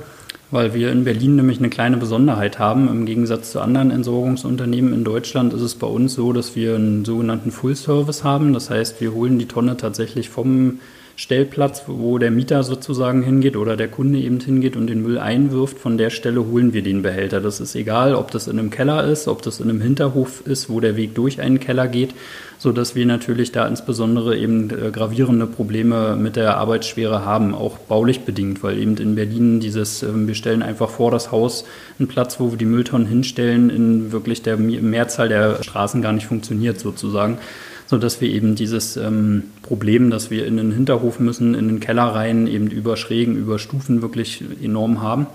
weil 0.50 0.75
wir 0.75 0.90
in 0.90 1.04
Berlin 1.04 1.37
nämlich 1.37 1.59
eine 1.59 1.71
kleine 1.71 1.97
Besonderheit 1.97 2.59
haben. 2.59 2.88
Im 2.88 3.07
Gegensatz 3.07 3.52
zu 3.52 3.61
anderen 3.61 3.90
Entsorgungsunternehmen 3.90 4.92
in 4.92 5.04
Deutschland 5.04 5.52
ist 5.52 5.62
es 5.62 5.75
bei 5.75 5.87
uns 5.87 6.14
so, 6.14 6.33
dass 6.33 6.57
wir 6.57 6.75
einen 6.75 7.04
sogenannten 7.04 7.50
Full 7.50 7.76
Service 7.76 8.25
haben. 8.25 8.52
Das 8.52 8.71
heißt, 8.71 9.00
wir 9.00 9.12
holen 9.12 9.38
die 9.38 9.47
Tonne 9.47 9.76
tatsächlich 9.76 10.28
vom 10.28 10.80
Stellplatz, 11.16 11.85
wo 11.87 12.19
der 12.19 12.30
Mieter 12.30 12.62
sozusagen 12.62 13.23
hingeht 13.23 13.57
oder 13.57 13.76
der 13.76 13.88
Kunde 13.88 14.19
eben 14.19 14.40
hingeht 14.40 14.75
und 14.75 14.87
den 14.87 15.02
Müll 15.02 15.19
einwirft. 15.19 15.78
Von 15.78 15.99
der 15.99 16.11
Stelle 16.11 16.47
holen 16.47 16.73
wir 16.73 16.83
den 16.83 17.02
Behälter. 17.02 17.40
Das 17.40 17.61
ist 17.61 17.75
egal, 17.75 18.14
ob 18.14 18.30
das 18.30 18.49
in 18.49 18.59
einem 18.59 18.71
Keller 18.71 19.04
ist, 19.04 19.28
ob 19.28 19.42
das 19.42 19.61
in 19.61 19.69
einem 19.69 19.80
Hinterhof 19.80 20.42
ist, 20.47 20.71
wo 20.71 20.80
der 20.80 20.97
Weg 20.97 21.14
durch 21.14 21.40
einen 21.40 21.61
Keller 21.61 21.88
geht 21.88 22.14
so 22.61 22.73
dass 22.73 22.95
wir 22.95 23.07
natürlich 23.07 23.52
da 23.52 23.67
insbesondere 23.67 24.37
eben 24.37 24.69
äh, 24.71 24.90
gravierende 24.90 25.47
Probleme 25.47 26.14
mit 26.14 26.37
der 26.37 26.59
Arbeitsschwere 26.59 27.25
haben, 27.25 27.55
auch 27.55 27.79
baulich 27.79 28.21
bedingt, 28.21 28.62
weil 28.62 28.79
eben 28.79 28.99
in 28.99 29.14
Berlin 29.14 29.61
dieses, 29.61 30.02
äh, 30.02 30.09
wir 30.12 30.35
stellen 30.35 30.62
einfach 30.62 30.90
vor 30.90 31.11
das 31.11 31.33
Haus 31.33 31.64
einen 31.99 32.07
Platz, 32.07 32.38
wo 32.38 32.50
wir 32.50 32.59
die 32.59 32.67
Mülltonnen 32.67 33.07
hinstellen, 33.07 33.71
in 33.71 34.12
wirklich 34.12 34.43
der 34.43 34.59
Mehrzahl 34.59 35.30
der 35.30 35.63
Straßen 35.63 36.02
gar 36.02 36.13
nicht 36.13 36.26
funktioniert 36.26 36.78
sozusagen 36.78 37.39
so 37.87 37.99
dass 37.99 38.21
wir 38.21 38.28
eben 38.30 38.54
dieses 38.54 38.97
ähm, 38.97 39.50
Problem, 39.63 40.11
dass 40.11 40.30
wir 40.30 40.47
in 40.47 40.56
den 40.56 40.71
Hinterhof 40.71 41.19
müssen, 41.19 41.56
in 41.56 41.67
den 41.67 41.80
Keller 41.80 42.04
rein, 42.04 42.47
eben 42.47 42.69
über 42.69 42.97
Schrägen, 42.97 43.34
über 43.34 43.58
Stufen 43.58 44.00
wirklich 44.00 44.45
enorm 44.63 45.02
haben. 45.02 45.26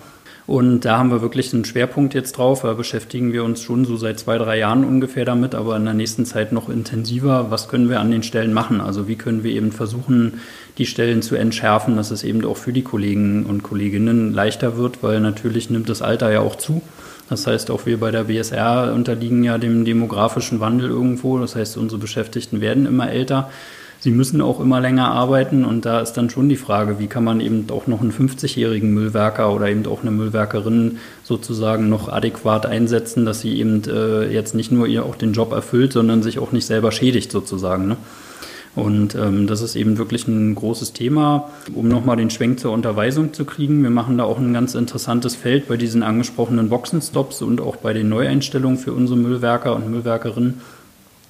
Und 0.48 0.82
da 0.82 1.00
haben 1.00 1.10
wir 1.10 1.22
wirklich 1.22 1.54
einen 1.54 1.66
Schwerpunkt 1.66 2.14
jetzt 2.14 2.34
drauf. 2.34 2.62
Da 2.62 2.74
beschäftigen 2.74 3.34
wir 3.34 3.44
uns 3.44 3.62
schon 3.62 3.84
so 3.84 3.98
seit 3.98 4.20
zwei, 4.20 4.38
drei 4.38 4.60
Jahren 4.60 4.86
ungefähr 4.86 5.26
damit, 5.26 5.56
aber 5.56 5.76
in 5.76 5.86
der 5.86 5.96
nächsten 5.96 6.26
Zeit 6.26 6.52
noch 6.52 6.70
intensiver. 6.70 7.48
Was 7.50 7.68
können 7.68 7.90
wir 7.90 8.00
an 8.00 8.12
den 8.12 8.22
Stellen 8.22 8.54
machen? 8.54 8.80
Also 8.80 9.08
wie 9.08 9.16
können 9.16 9.44
wir 9.44 9.52
eben 9.52 9.72
versuchen, 9.72 10.40
die 10.78 10.86
Stellen 10.86 11.24
zu 11.24 11.36
entschärfen, 11.36 11.96
dass 11.96 12.12
es 12.12 12.24
eben 12.24 12.46
auch 12.46 12.58
für 12.58 12.74
die 12.74 12.84
Kollegen 12.84 13.46
und 13.46 13.64
Kolleginnen 13.64 14.34
leichter 14.34 14.78
wird, 14.78 15.02
weil 15.02 15.20
natürlich 15.20 15.72
nimmt 15.72 15.90
das 15.90 16.04
Alter 16.04 16.32
ja 16.32 16.42
auch 16.42 16.56
zu. 16.56 16.84
Das 17.28 17.48
heißt, 17.48 17.72
auch 17.72 17.88
wir 17.88 18.00
bei 18.00 18.12
der 18.12 18.26
BSR 18.26 18.94
unterliegen 18.94 19.44
ja 19.44 19.58
dem 19.58 19.84
demografischen 19.84 20.60
Wandel 20.60 20.90
irgendwo. 20.90 21.40
Das 21.40 21.56
heißt, 21.56 21.76
unsere 21.78 22.00
Beschäftigten 22.00 22.62
werden 22.62 22.86
immer 22.86 23.10
älter. 23.10 23.50
Sie 24.06 24.12
müssen 24.12 24.40
auch 24.40 24.60
immer 24.60 24.82
länger 24.82 25.08
arbeiten 25.10 25.66
und 25.66 25.84
da 25.84 26.00
ist 26.00 26.14
dann 26.14 26.30
schon 26.30 26.48
die 26.48 26.58
Frage, 26.58 27.00
wie 27.00 27.08
kann 27.08 27.24
man 27.24 27.40
eben 27.40 27.66
auch 27.72 27.88
noch 27.88 28.02
einen 28.02 28.12
50-jährigen 28.12 28.94
Müllwerker 28.94 29.52
oder 29.52 29.68
eben 29.68 29.84
auch 29.88 30.04
eine 30.04 30.12
Müllwerkerin 30.12 31.00
sozusagen 31.24 31.90
noch 31.90 32.08
adäquat 32.08 32.68
einsetzen, 32.68 33.26
dass 33.26 33.42
sie 33.42 33.58
eben 33.58 33.82
äh, 33.88 34.32
jetzt 34.32 34.54
nicht 34.54 34.72
nur 34.72 34.86
ihr 34.86 35.08
auch 35.08 35.16
den 35.16 35.34
Job 35.34 35.52
erfüllt, 35.54 35.92
sondern 35.92 36.22
sich 36.22 36.38
auch 36.38 36.52
nicht 36.52 36.68
selber 36.68 36.92
schädigt 36.92 37.32
sozusagen. 37.32 37.88
Ne? 37.88 37.98
Und 38.76 39.16
ähm, 39.16 39.48
das 39.48 39.62
ist 39.62 39.76
eben 39.76 39.98
wirklich 39.98 40.28
ein 40.28 40.54
großes 40.54 40.94
Thema, 40.94 41.50
um 41.74 41.88
nochmal 41.88 42.18
den 42.18 42.30
Schwenk 42.30 42.60
zur 42.60 42.74
Unterweisung 42.74 43.34
zu 43.34 43.44
kriegen. 43.44 43.82
Wir 43.82 43.90
machen 43.90 44.20
da 44.20 44.26
auch 44.26 44.38
ein 44.38 44.54
ganz 44.54 44.76
interessantes 44.76 45.34
Feld 45.34 45.68
bei 45.68 45.78
diesen 45.78 46.04
angesprochenen 46.04 46.70
Boxenstops 46.70 47.42
und 47.42 47.60
auch 47.60 47.78
bei 47.78 47.94
den 47.94 48.10
Neueinstellungen 48.10 48.78
für 48.78 48.94
unsere 48.94 49.18
Müllwerker 49.18 49.76
und 49.76 49.90
Müllwerkerinnen 49.90 50.62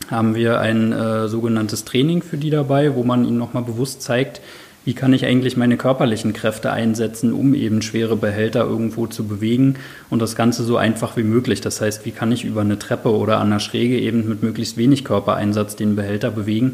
haben 0.10 0.36
wir 0.36 0.60
ein 0.60 0.91
äh, 0.91 1.28
sogenanntes 1.28 1.86
Training 1.86 2.22
für 2.22 2.38
die 2.38 2.50
dabei, 2.50 2.96
wo 2.96 3.04
man 3.04 3.26
ihnen 3.26 3.38
nochmal 3.38 3.63
bewusst 3.63 4.02
zeigt, 4.02 4.41
wie 4.86 4.94
kann 4.94 5.13
ich 5.13 5.26
eigentlich 5.26 5.58
meine 5.58 5.78
körperlichen 5.78 6.34
Kräfte 6.34 6.72
einsetzen, 6.72 7.34
um 7.34 7.56
eben 7.56 7.82
schwere 7.82 8.15
Behälter 8.15 8.65
irgendwo 8.65 9.08
zu 9.08 9.28
bewegen 9.28 9.76
und 10.12 10.22
das 10.22 10.36
Ganze 10.36 10.63
so 10.63 10.78
einfach 10.78 11.18
wie 11.18 11.24
möglich. 11.24 11.60
Das 11.60 11.82
heißt, 11.82 12.06
wie 12.06 12.12
kann 12.12 12.32
ich 12.32 12.46
über 12.46 12.62
eine 12.62 12.78
Treppe 12.78 13.10
oder 13.10 13.39
an 13.39 13.48
einer 13.48 13.60
Schräge 13.60 14.00
eben 14.00 14.30
mit 14.30 14.44
möglichst 14.44 14.78
wenig 14.78 15.04
Körpereinsatz 15.04 15.76
den 15.76 15.96
Behälter 15.96 16.30
bewegen. 16.30 16.74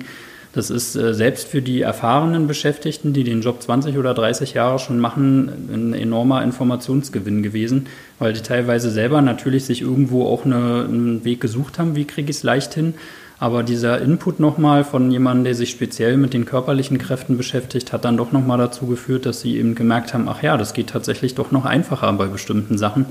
Das 0.54 0.70
ist 0.70 0.98
äh, 0.98 1.14
selbst 1.14 1.48
für 1.48 1.62
die 1.62 1.82
erfahrenen 1.82 2.48
Beschäftigten, 2.48 3.14
die 3.14 3.24
den 3.24 3.42
Job 3.42 3.62
20 3.62 3.98
oder 3.98 4.14
30 4.14 4.54
Jahre 4.54 4.80
schon 4.80 5.00
machen, 5.00 5.70
ein 5.72 5.94
enormer 5.94 6.44
Informationsgewinn 6.44 7.42
gewesen, 7.42 7.88
weil 8.20 8.34
die 8.34 8.42
teilweise 8.42 8.92
selber 8.92 9.22
natürlich 9.22 9.64
sich 9.64 9.82
irgendwo 9.82 10.26
auch 10.26 10.44
eine, 10.44 10.84
einen 10.84 11.24
Weg 11.24 11.40
gesucht 11.40 11.80
haben, 11.80 11.96
wie 11.96 12.04
kriege 12.04 12.30
ich 12.30 12.38
es 12.38 12.44
leicht 12.44 12.74
hin 12.74 12.96
aber 13.42 13.64
dieser 13.64 14.00
Input 14.00 14.40
nochmal 14.40 14.84
von 14.84 15.10
jemandem, 15.10 15.46
der 15.46 15.56
sich 15.56 15.72
speziell 15.72 16.16
mit 16.16 16.32
den 16.32 16.46
körperlichen 16.46 17.00
Kräften 17.00 17.38
beschäftigt, 17.38 17.92
hat 17.92 18.06
dann 18.06 18.16
doch 18.16 18.32
nochmal 18.32 18.60
dazu 18.60 18.86
geführt, 18.86 19.26
dass 19.26 19.42
sie 19.42 19.58
eben 19.58 19.74
gemerkt 19.74 20.14
haben, 20.14 20.30
ach 20.30 20.44
ja, 20.44 20.58
das 20.58 20.76
geht 20.76 20.92
tatsächlich 20.92 21.34
doch 21.34 21.50
noch 21.50 21.66
einfacher 21.66 22.14
bei 22.14 22.28
bestimmten 22.28 22.78
Sachen. 22.78 23.08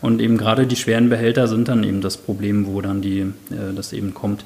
Und 0.00 0.20
eben 0.20 0.38
gerade 0.38 0.68
die 0.68 0.76
schweren 0.76 1.08
Behälter 1.08 1.48
sind 1.48 1.66
dann 1.66 1.82
eben 1.82 2.00
das 2.00 2.16
Problem, 2.16 2.68
wo 2.68 2.80
dann 2.80 3.02
die, 3.02 3.22
äh, 3.22 3.74
das 3.74 3.92
eben 3.92 4.14
kommt. 4.14 4.44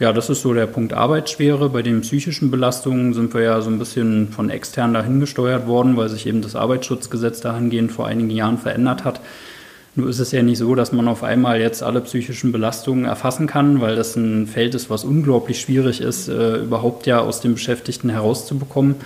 Ja, 0.00 0.12
das 0.12 0.28
ist 0.28 0.42
so 0.42 0.52
der 0.52 0.66
Punkt 0.66 0.92
Arbeitsschwere. 0.92 1.68
Bei 1.70 1.82
den 1.82 2.00
psychischen 2.00 2.50
Belastungen 2.50 3.14
sind 3.14 3.32
wir 3.32 3.42
ja 3.42 3.60
so 3.60 3.70
ein 3.70 3.78
bisschen 3.78 4.32
von 4.32 4.50
extern 4.50 4.92
dahin 4.92 5.20
gesteuert 5.20 5.68
worden, 5.68 5.96
weil 5.96 6.08
sich 6.08 6.26
eben 6.26 6.42
das 6.42 6.56
Arbeitsschutzgesetz 6.56 7.40
dahingehend 7.40 7.92
vor 7.92 8.08
einigen 8.08 8.30
Jahren 8.30 8.58
verändert 8.58 9.04
hat. 9.04 9.20
Nur 9.96 10.08
ist 10.08 10.18
es 10.18 10.32
ja 10.32 10.42
nicht 10.42 10.58
so, 10.58 10.74
dass 10.74 10.92
man 10.92 11.06
auf 11.06 11.22
einmal 11.22 11.60
jetzt 11.60 11.82
alle 11.82 12.00
psychischen 12.00 12.50
Belastungen 12.50 13.04
erfassen 13.04 13.46
kann, 13.46 13.80
weil 13.80 13.94
das 13.94 14.16
ein 14.16 14.48
Feld 14.48 14.74
ist, 14.74 14.90
was 14.90 15.04
unglaublich 15.04 15.60
schwierig 15.60 16.00
ist, 16.00 16.28
äh, 16.28 16.56
überhaupt 16.56 17.06
ja 17.06 17.20
aus 17.20 17.40
den 17.40 17.54
Beschäftigten 17.54 18.10
herauszubekommen. 18.10 18.96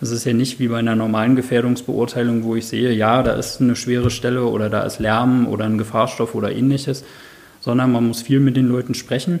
Es 0.00 0.10
ist 0.10 0.24
ja 0.24 0.34
nicht 0.34 0.60
wie 0.60 0.68
bei 0.68 0.78
einer 0.78 0.94
normalen 0.94 1.34
Gefährdungsbeurteilung, 1.34 2.44
wo 2.44 2.54
ich 2.54 2.66
sehe, 2.66 2.92
ja, 2.92 3.22
da 3.22 3.32
ist 3.32 3.60
eine 3.60 3.74
schwere 3.74 4.10
Stelle 4.10 4.44
oder 4.44 4.70
da 4.70 4.82
ist 4.82 5.00
Lärm 5.00 5.48
oder 5.48 5.64
ein 5.64 5.78
Gefahrstoff 5.78 6.34
oder 6.34 6.52
ähnliches, 6.52 7.02
sondern 7.60 7.90
man 7.90 8.06
muss 8.06 8.22
viel 8.22 8.38
mit 8.38 8.56
den 8.56 8.68
Leuten 8.68 8.94
sprechen. 8.94 9.40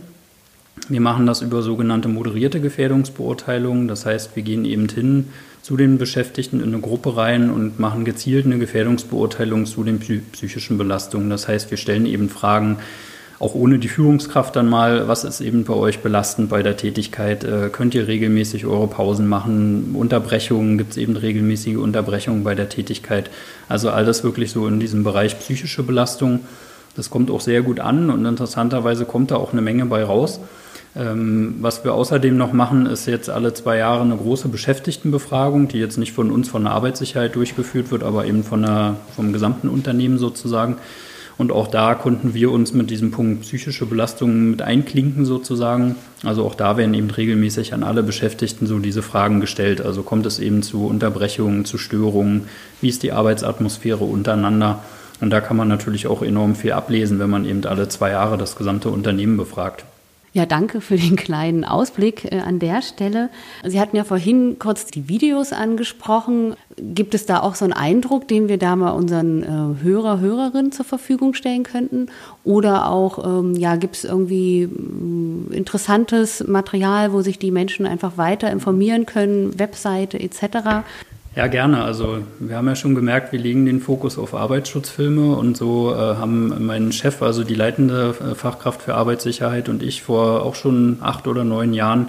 Wir 0.88 1.00
machen 1.00 1.26
das 1.26 1.40
über 1.40 1.62
sogenannte 1.62 2.08
moderierte 2.08 2.60
Gefährdungsbeurteilungen. 2.60 3.86
Das 3.86 4.06
heißt, 4.06 4.34
wir 4.34 4.42
gehen 4.42 4.64
eben 4.64 4.88
hin 4.88 5.28
zu 5.66 5.76
den 5.76 5.98
Beschäftigten 5.98 6.60
in 6.60 6.68
eine 6.68 6.80
Gruppe 6.80 7.16
rein 7.16 7.50
und 7.50 7.80
machen 7.80 8.04
gezielt 8.04 8.46
eine 8.46 8.56
Gefährdungsbeurteilung 8.56 9.66
zu 9.66 9.82
den 9.82 9.98
psychischen 9.98 10.78
Belastungen. 10.78 11.28
Das 11.28 11.48
heißt, 11.48 11.72
wir 11.72 11.76
stellen 11.76 12.06
eben 12.06 12.28
Fragen, 12.28 12.78
auch 13.40 13.56
ohne 13.56 13.80
die 13.80 13.88
Führungskraft 13.88 14.54
dann 14.54 14.68
mal, 14.68 15.08
was 15.08 15.24
ist 15.24 15.40
eben 15.40 15.64
bei 15.64 15.74
euch 15.74 15.98
belastend 15.98 16.50
bei 16.50 16.62
der 16.62 16.76
Tätigkeit? 16.76 17.42
Äh, 17.42 17.70
könnt 17.72 17.96
ihr 17.96 18.06
regelmäßig 18.06 18.64
eure 18.64 18.86
Pausen 18.86 19.26
machen? 19.26 19.90
Unterbrechungen, 19.94 20.78
gibt 20.78 20.92
es 20.92 20.98
eben 20.98 21.16
regelmäßige 21.16 21.78
Unterbrechungen 21.78 22.44
bei 22.44 22.54
der 22.54 22.68
Tätigkeit? 22.68 23.28
Also 23.68 23.90
all 23.90 24.04
das 24.04 24.22
wirklich 24.22 24.52
so 24.52 24.68
in 24.68 24.78
diesem 24.78 25.02
Bereich 25.02 25.36
psychische 25.36 25.82
Belastung. 25.82 26.42
Das 26.94 27.10
kommt 27.10 27.28
auch 27.28 27.40
sehr 27.40 27.62
gut 27.62 27.80
an 27.80 28.10
und 28.10 28.24
interessanterweise 28.24 29.04
kommt 29.04 29.32
da 29.32 29.34
auch 29.34 29.50
eine 29.50 29.62
Menge 29.62 29.86
bei 29.86 30.04
raus. 30.04 30.38
Ähm, 30.96 31.56
was 31.60 31.84
wir 31.84 31.92
außerdem 31.92 32.36
noch 32.36 32.52
machen, 32.52 32.86
ist 32.86 33.06
jetzt 33.06 33.28
alle 33.28 33.52
zwei 33.52 33.76
Jahre 33.76 34.02
eine 34.02 34.16
große 34.16 34.48
Beschäftigtenbefragung, 34.48 35.68
die 35.68 35.78
jetzt 35.78 35.98
nicht 35.98 36.12
von 36.12 36.30
uns 36.30 36.48
von 36.48 36.64
der 36.64 36.72
Arbeitssicherheit 36.72 37.36
durchgeführt 37.36 37.90
wird, 37.90 38.02
aber 38.02 38.24
eben 38.24 38.42
von 38.42 38.62
der, 38.62 38.96
vom 39.14 39.32
gesamten 39.32 39.68
Unternehmen 39.68 40.18
sozusagen. 40.18 40.76
Und 41.38 41.52
auch 41.52 41.68
da 41.68 41.94
konnten 41.94 42.32
wir 42.32 42.50
uns 42.50 42.72
mit 42.72 42.88
diesem 42.88 43.10
Punkt 43.10 43.42
psychische 43.42 43.84
Belastungen 43.84 44.50
mit 44.52 44.62
einklinken 44.62 45.26
sozusagen. 45.26 45.96
Also 46.24 46.46
auch 46.46 46.54
da 46.54 46.78
werden 46.78 46.94
eben 46.94 47.10
regelmäßig 47.10 47.74
an 47.74 47.82
alle 47.82 48.02
Beschäftigten 48.02 48.66
so 48.66 48.78
diese 48.78 49.02
Fragen 49.02 49.40
gestellt. 49.40 49.82
Also 49.82 50.02
kommt 50.02 50.24
es 50.24 50.38
eben 50.38 50.62
zu 50.62 50.86
Unterbrechungen, 50.86 51.66
zu 51.66 51.76
Störungen? 51.76 52.48
Wie 52.80 52.88
ist 52.88 53.02
die 53.02 53.12
Arbeitsatmosphäre 53.12 54.02
untereinander? 54.02 54.82
Und 55.20 55.28
da 55.28 55.42
kann 55.42 55.58
man 55.58 55.68
natürlich 55.68 56.06
auch 56.06 56.22
enorm 56.22 56.54
viel 56.54 56.72
ablesen, 56.72 57.18
wenn 57.18 57.30
man 57.30 57.44
eben 57.44 57.62
alle 57.66 57.88
zwei 57.88 58.12
Jahre 58.12 58.38
das 58.38 58.56
gesamte 58.56 58.88
Unternehmen 58.88 59.36
befragt. 59.36 59.84
Ja, 60.36 60.44
danke 60.44 60.82
für 60.82 60.98
den 60.98 61.16
kleinen 61.16 61.64
Ausblick 61.64 62.30
äh, 62.30 62.40
an 62.40 62.58
der 62.58 62.82
Stelle. 62.82 63.30
Sie 63.64 63.80
hatten 63.80 63.96
ja 63.96 64.04
vorhin 64.04 64.58
kurz 64.58 64.84
die 64.84 65.08
Videos 65.08 65.54
angesprochen. 65.54 66.56
Gibt 66.76 67.14
es 67.14 67.24
da 67.24 67.40
auch 67.40 67.54
so 67.54 67.64
einen 67.64 67.72
Eindruck, 67.72 68.28
den 68.28 68.46
wir 68.46 68.58
da 68.58 68.76
mal 68.76 68.90
unseren 68.90 69.42
äh, 69.42 69.82
Hörer, 69.82 70.20
Hörerinnen 70.20 70.72
zur 70.72 70.84
Verfügung 70.84 71.32
stellen 71.32 71.62
könnten? 71.62 72.08
Oder 72.44 72.90
auch, 72.90 73.24
ähm, 73.24 73.54
ja, 73.54 73.76
gibt 73.76 73.96
es 73.96 74.04
irgendwie 74.04 74.64
äh, 74.64 75.56
interessantes 75.56 76.46
Material, 76.46 77.14
wo 77.14 77.22
sich 77.22 77.38
die 77.38 77.50
Menschen 77.50 77.86
einfach 77.86 78.18
weiter 78.18 78.50
informieren 78.50 79.06
können, 79.06 79.58
Webseite 79.58 80.20
etc.? 80.20 80.84
Ja, 81.36 81.46
gerne. 81.48 81.84
Also 81.84 82.20
wir 82.38 82.56
haben 82.56 82.66
ja 82.66 82.74
schon 82.74 82.94
gemerkt, 82.94 83.30
wir 83.30 83.38
legen 83.38 83.66
den 83.66 83.80
Fokus 83.80 84.16
auf 84.16 84.34
Arbeitsschutzfilme 84.34 85.36
und 85.36 85.54
so 85.54 85.92
äh, 85.92 85.96
haben 85.96 86.64
mein 86.64 86.92
Chef, 86.92 87.20
also 87.20 87.44
die 87.44 87.54
leitende 87.54 88.14
äh, 88.18 88.34
Fachkraft 88.34 88.80
für 88.80 88.94
Arbeitssicherheit 88.94 89.68
und 89.68 89.82
ich 89.82 90.00
vor 90.00 90.42
auch 90.42 90.54
schon 90.54 90.96
acht 91.02 91.26
oder 91.26 91.44
neun 91.44 91.74
Jahren 91.74 92.08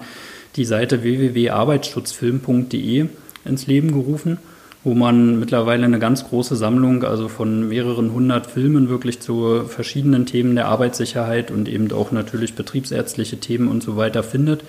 die 0.55 0.63
Seite 0.63 1.03
www.arbeitsschutzfilm.de 1.03 3.07
ins 3.43 3.67
Leben 3.67 3.91
gerufen, 3.91 4.37
wo 4.85 4.93
man 4.93 5.41
mittlerweile 5.41 5.83
eine 5.83 5.99
ganz 5.99 6.29
große 6.29 6.55
Sammlung, 6.55 7.03
also 7.03 7.27
von 7.27 7.67
mehreren 7.67 8.13
hundert 8.13 8.47
Filmen 8.47 8.87
wirklich 8.87 9.19
zu 9.19 9.65
verschiedenen 9.67 10.25
Themen 10.25 10.55
der 10.55 10.69
Arbeitssicherheit 10.69 11.51
und 11.51 11.67
eben 11.67 11.91
auch 11.91 12.13
natürlich 12.13 12.55
betriebsärztliche 12.55 13.41
Themen 13.41 13.67
und 13.67 13.83
so 13.83 13.97
weiter 13.97 14.23
findet. 14.23 14.63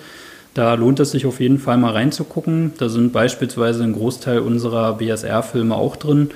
Da 0.53 0.73
lohnt 0.73 0.99
es 0.99 1.11
sich 1.11 1.25
auf 1.25 1.39
jeden 1.39 1.59
Fall 1.59 1.77
mal 1.77 1.93
reinzugucken. 1.93 2.73
Da 2.77 2.89
sind 2.89 3.13
beispielsweise 3.13 3.83
ein 3.83 3.93
Großteil 3.93 4.39
unserer 4.39 4.93
BSR-Filme 4.93 5.75
auch 5.75 5.95
drin, 5.95 6.31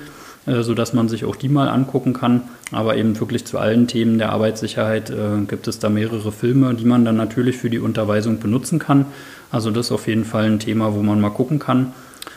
äh, 0.46 0.62
sodass 0.62 0.92
man 0.92 1.08
sich 1.08 1.24
auch 1.24 1.36
die 1.36 1.48
mal 1.48 1.68
angucken 1.68 2.12
kann. 2.12 2.42
Aber 2.70 2.96
eben 2.96 3.18
wirklich 3.18 3.44
zu 3.44 3.58
allen 3.58 3.88
Themen 3.88 4.18
der 4.18 4.32
Arbeitssicherheit 4.32 5.10
äh, 5.10 5.44
gibt 5.48 5.68
es 5.68 5.78
da 5.78 5.88
mehrere 5.88 6.32
Filme, 6.32 6.74
die 6.74 6.84
man 6.84 7.04
dann 7.04 7.16
natürlich 7.16 7.56
für 7.56 7.70
die 7.70 7.80
Unterweisung 7.80 8.38
benutzen 8.38 8.78
kann. 8.78 9.06
Also 9.50 9.70
das 9.70 9.86
ist 9.86 9.92
auf 9.92 10.06
jeden 10.06 10.24
Fall 10.24 10.44
ein 10.44 10.58
Thema, 10.58 10.94
wo 10.94 11.02
man 11.02 11.20
mal 11.20 11.30
gucken 11.30 11.58
kann. 11.58 11.92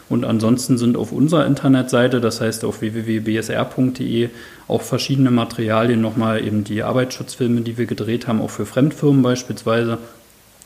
Und 0.09 0.23
ansonsten 0.23 0.77
sind 0.77 0.95
auf 0.95 1.11
unserer 1.11 1.45
Internetseite, 1.45 2.21
das 2.21 2.39
heißt 2.39 2.63
auf 2.63 2.81
www.bsr.de, 2.81 4.29
auch 4.67 4.81
verschiedene 4.81 5.31
Materialien 5.31 5.99
nochmal 5.99 6.45
eben 6.45 6.63
die 6.63 6.83
Arbeitsschutzfilme, 6.83 7.61
die 7.61 7.77
wir 7.77 7.87
gedreht 7.87 8.27
haben, 8.27 8.41
auch 8.41 8.49
für 8.49 8.65
Fremdfirmen 8.65 9.21
beispielsweise 9.21 9.97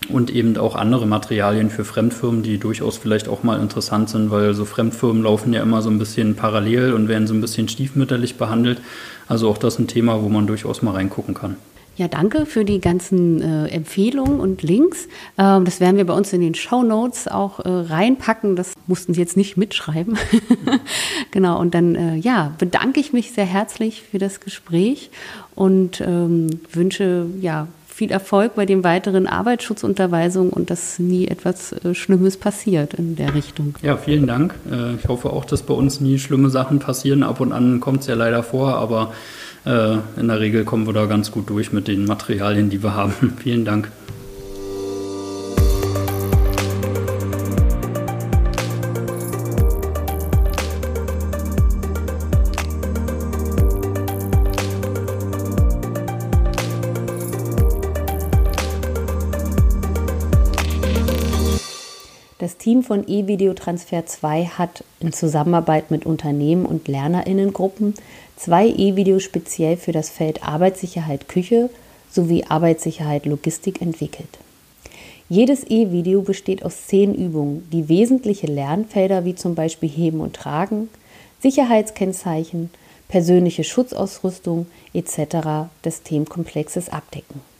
und 0.09 0.29
eben 0.29 0.57
auch 0.57 0.75
andere 0.75 1.05
Materialien 1.05 1.69
für 1.69 1.85
Fremdfirmen, 1.85 2.43
die 2.43 2.57
durchaus 2.57 2.97
vielleicht 2.97 3.27
auch 3.27 3.43
mal 3.43 3.59
interessant 3.59 4.09
sind, 4.09 4.31
weil 4.31 4.53
so 4.53 4.65
Fremdfirmen 4.65 5.23
laufen 5.23 5.53
ja 5.53 5.61
immer 5.61 5.81
so 5.81 5.89
ein 5.89 5.99
bisschen 5.99 6.35
parallel 6.35 6.93
und 6.93 7.07
werden 7.07 7.27
so 7.27 7.33
ein 7.33 7.41
bisschen 7.41 7.67
stiefmütterlich 7.67 8.37
behandelt. 8.37 8.81
Also 9.27 9.49
auch 9.49 9.57
das 9.57 9.79
ein 9.79 9.87
Thema, 9.87 10.21
wo 10.21 10.29
man 10.29 10.47
durchaus 10.47 10.81
mal 10.81 10.91
reingucken 10.91 11.33
kann. 11.33 11.55
Ja, 11.97 12.07
danke 12.07 12.45
für 12.45 12.63
die 12.63 12.79
ganzen 12.79 13.41
äh, 13.41 13.67
Empfehlungen 13.67 14.39
und 14.39 14.63
Links. 14.63 15.07
Ähm, 15.37 15.65
das 15.65 15.79
werden 15.81 15.97
wir 15.97 16.05
bei 16.05 16.13
uns 16.13 16.31
in 16.31 16.41
den 16.41 16.55
Show 16.55 16.83
Notes 16.83 17.27
auch 17.27 17.59
äh, 17.59 17.69
reinpacken. 17.69 18.55
Das 18.55 18.73
mussten 18.87 19.13
Sie 19.13 19.19
jetzt 19.19 19.35
nicht 19.35 19.57
mitschreiben. 19.57 20.17
genau, 21.31 21.59
und 21.59 21.75
dann 21.75 21.95
äh, 21.95 22.15
ja, 22.15 22.55
bedanke 22.57 22.99
ich 23.01 23.11
mich 23.11 23.33
sehr 23.33 23.45
herzlich 23.45 24.03
für 24.09 24.19
das 24.19 24.39
Gespräch 24.39 25.11
und 25.53 26.01
ähm, 26.01 26.61
wünsche 26.71 27.27
ja 27.41 27.67
viel 28.01 28.09
Erfolg 28.09 28.55
bei 28.55 28.65
den 28.65 28.83
weiteren 28.83 29.27
Arbeitsschutzunterweisungen 29.27 30.49
und 30.49 30.71
dass 30.71 30.97
nie 30.97 31.27
etwas 31.27 31.71
äh, 31.71 31.93
Schlimmes 31.93 32.35
passiert 32.35 32.95
in 32.95 33.15
der 33.15 33.35
Richtung. 33.35 33.75
Ja, 33.83 33.95
vielen 33.95 34.25
Dank. 34.25 34.55
Äh, 34.71 34.95
ich 34.95 35.07
hoffe 35.07 35.29
auch, 35.29 35.45
dass 35.45 35.61
bei 35.61 35.75
uns 35.75 36.01
nie 36.01 36.17
schlimme 36.17 36.49
Sachen 36.49 36.79
passieren. 36.79 37.21
Ab 37.21 37.39
und 37.39 37.51
an 37.51 37.79
kommt 37.79 38.01
es 38.01 38.07
ja 38.07 38.15
leider 38.15 38.41
vor, 38.41 38.73
aber 38.73 39.13
äh, 39.67 39.97
in 40.19 40.29
der 40.29 40.39
Regel 40.39 40.63
kommen 40.63 40.87
wir 40.87 40.93
da 40.93 41.05
ganz 41.05 41.29
gut 41.29 41.47
durch 41.51 41.73
mit 41.73 41.87
den 41.87 42.05
Materialien, 42.05 42.71
die 42.71 42.81
wir 42.81 42.95
haben. 42.95 43.13
vielen 43.37 43.65
Dank. 43.65 43.91
Team 62.71 62.83
von 62.83 63.05
E-Video-Transfer 63.05 64.05
2 64.05 64.45
hat 64.45 64.85
in 65.01 65.11
Zusammenarbeit 65.11 65.91
mit 65.91 66.05
Unternehmen 66.05 66.65
und 66.65 66.87
Lernerinnengruppen 66.87 67.95
zwei 68.37 68.65
E-Videos 68.65 69.23
speziell 69.23 69.75
für 69.75 69.91
das 69.91 70.09
Feld 70.09 70.41
Arbeitssicherheit 70.47 71.27
Küche 71.27 71.69
sowie 72.09 72.45
Arbeitssicherheit 72.47 73.25
Logistik 73.25 73.81
entwickelt. 73.81 74.39
Jedes 75.27 75.65
E-Video 75.65 76.21
besteht 76.21 76.63
aus 76.63 76.87
zehn 76.87 77.13
Übungen, 77.13 77.67
die 77.73 77.89
wesentliche 77.89 78.47
Lernfelder 78.47 79.25
wie 79.25 79.35
zum 79.35 79.53
Beispiel 79.53 79.89
Heben 79.89 80.21
und 80.21 80.37
Tragen, 80.37 80.87
Sicherheitskennzeichen, 81.41 82.69
persönliche 83.09 83.65
Schutzausrüstung 83.65 84.65
etc. 84.93 85.67
des 85.83 86.03
Themenkomplexes 86.03 86.87
abdecken. 86.87 87.50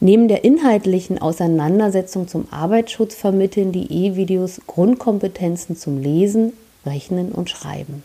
Neben 0.00 0.28
der 0.28 0.44
inhaltlichen 0.44 1.20
Auseinandersetzung 1.20 2.28
zum 2.28 2.46
Arbeitsschutz 2.50 3.14
vermitteln 3.14 3.72
die 3.72 3.90
E-Videos 3.90 4.60
Grundkompetenzen 4.66 5.76
zum 5.76 6.02
Lesen, 6.02 6.52
Rechnen 6.84 7.32
und 7.32 7.48
Schreiben. 7.50 8.02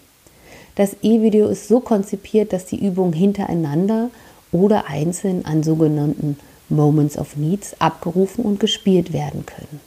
Das 0.76 0.96
E-Video 1.02 1.48
ist 1.48 1.68
so 1.68 1.82
konzipiert, 1.82 2.54
dass 2.54 2.66
die 2.66 2.82
Übungen 2.82 3.14
hintereinander 3.14 4.10
oder 4.52 4.88
einzeln 4.88 5.46
an 5.46 5.64
sogenannten 5.64 6.38
Moments 6.70 7.18
of 7.18 7.36
Needs 7.36 7.76
abgerufen 7.80 8.46
und 8.46 8.60
gespielt 8.60 9.12
werden 9.12 9.46
können. 9.46 9.82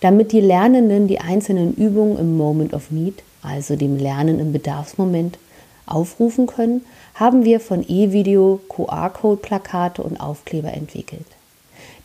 Damit 0.00 0.32
die 0.32 0.40
Lernenden 0.40 1.08
die 1.08 1.20
einzelnen 1.20 1.74
Übungen 1.74 2.18
im 2.18 2.36
Moment 2.36 2.74
of 2.74 2.90
Need, 2.90 3.22
also 3.42 3.74
dem 3.74 3.98
Lernen 3.98 4.38
im 4.38 4.52
Bedarfsmoment, 4.52 5.38
aufrufen 5.86 6.46
können, 6.46 6.84
haben 7.14 7.44
wir 7.44 7.60
von 7.60 7.84
E-Video 7.86 8.60
QR-Code-Plakate 8.68 10.02
und 10.02 10.18
Aufkleber 10.18 10.72
entwickelt. 10.72 11.26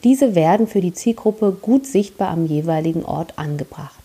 Diese 0.03 0.35
werden 0.35 0.67
für 0.67 0.81
die 0.81 0.93
Zielgruppe 0.93 1.51
gut 1.51 1.85
sichtbar 1.85 2.29
am 2.29 2.45
jeweiligen 2.45 3.03
Ort 3.03 3.33
angebracht. 3.37 3.99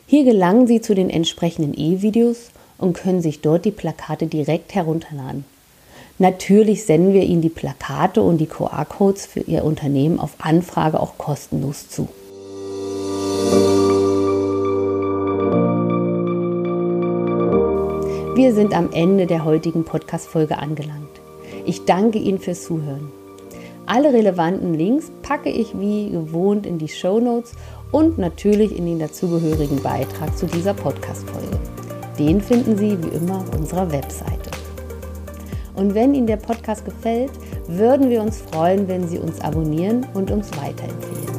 Hier 0.08 0.24
gelangen 0.24 0.66
Sie 0.68 0.82
zu 0.82 0.96
den 0.96 1.10
entsprechenden 1.10 1.74
E-Videos 1.78 2.52
und 2.78 2.94
können 2.94 3.22
sich 3.22 3.42
dort 3.42 3.66
die 3.66 3.72
Plakate 3.72 4.28
direkt 4.28 4.74
herunterladen. 4.74 5.44
Natürlich 6.18 6.86
senden 6.86 7.14
wir 7.14 7.24
Ihnen 7.24 7.42
die 7.42 7.50
Plakate 7.50 8.22
und 8.22 8.38
die 8.40 8.48
QR-Codes 8.48 9.26
für 9.26 9.42
Ihr 9.42 9.64
Unternehmen 9.64 10.20
auf 10.20 10.36
Anfrage 10.40 11.00
auch 11.00 11.18
kostenlos 11.18 11.88
zu. 11.88 12.10
Wir 18.36 18.54
sind 18.54 18.74
am 18.74 18.92
Ende 18.92 19.28
der 19.28 19.46
heutigen 19.46 19.86
Podcast-Folge 19.86 20.58
angelangt. 20.58 21.19
Ich 21.70 21.86
danke 21.86 22.18
Ihnen 22.18 22.40
fürs 22.40 22.64
Zuhören. 22.64 23.12
Alle 23.86 24.12
relevanten 24.12 24.74
Links 24.74 25.12
packe 25.22 25.52
ich 25.52 25.80
wie 25.80 26.10
gewohnt 26.10 26.66
in 26.66 26.80
die 26.80 26.88
Show 26.88 27.20
Notes 27.20 27.52
und 27.92 28.18
natürlich 28.18 28.76
in 28.76 28.88
den 28.88 28.98
dazugehörigen 28.98 29.80
Beitrag 29.84 30.36
zu 30.36 30.48
dieser 30.48 30.74
Podcast-Folge. 30.74 31.60
Den 32.18 32.42
finden 32.42 32.76
Sie 32.76 32.98
wie 33.04 33.16
immer 33.16 33.42
auf 33.42 33.56
unserer 33.56 33.92
Webseite. 33.92 34.50
Und 35.76 35.94
wenn 35.94 36.16
Ihnen 36.16 36.26
der 36.26 36.38
Podcast 36.38 36.86
gefällt, 36.86 37.34
würden 37.68 38.10
wir 38.10 38.24
uns 38.24 38.42
freuen, 38.42 38.88
wenn 38.88 39.08
Sie 39.08 39.20
uns 39.20 39.40
abonnieren 39.40 40.08
und 40.16 40.32
uns 40.32 40.50
weiterempfehlen. 40.58 41.30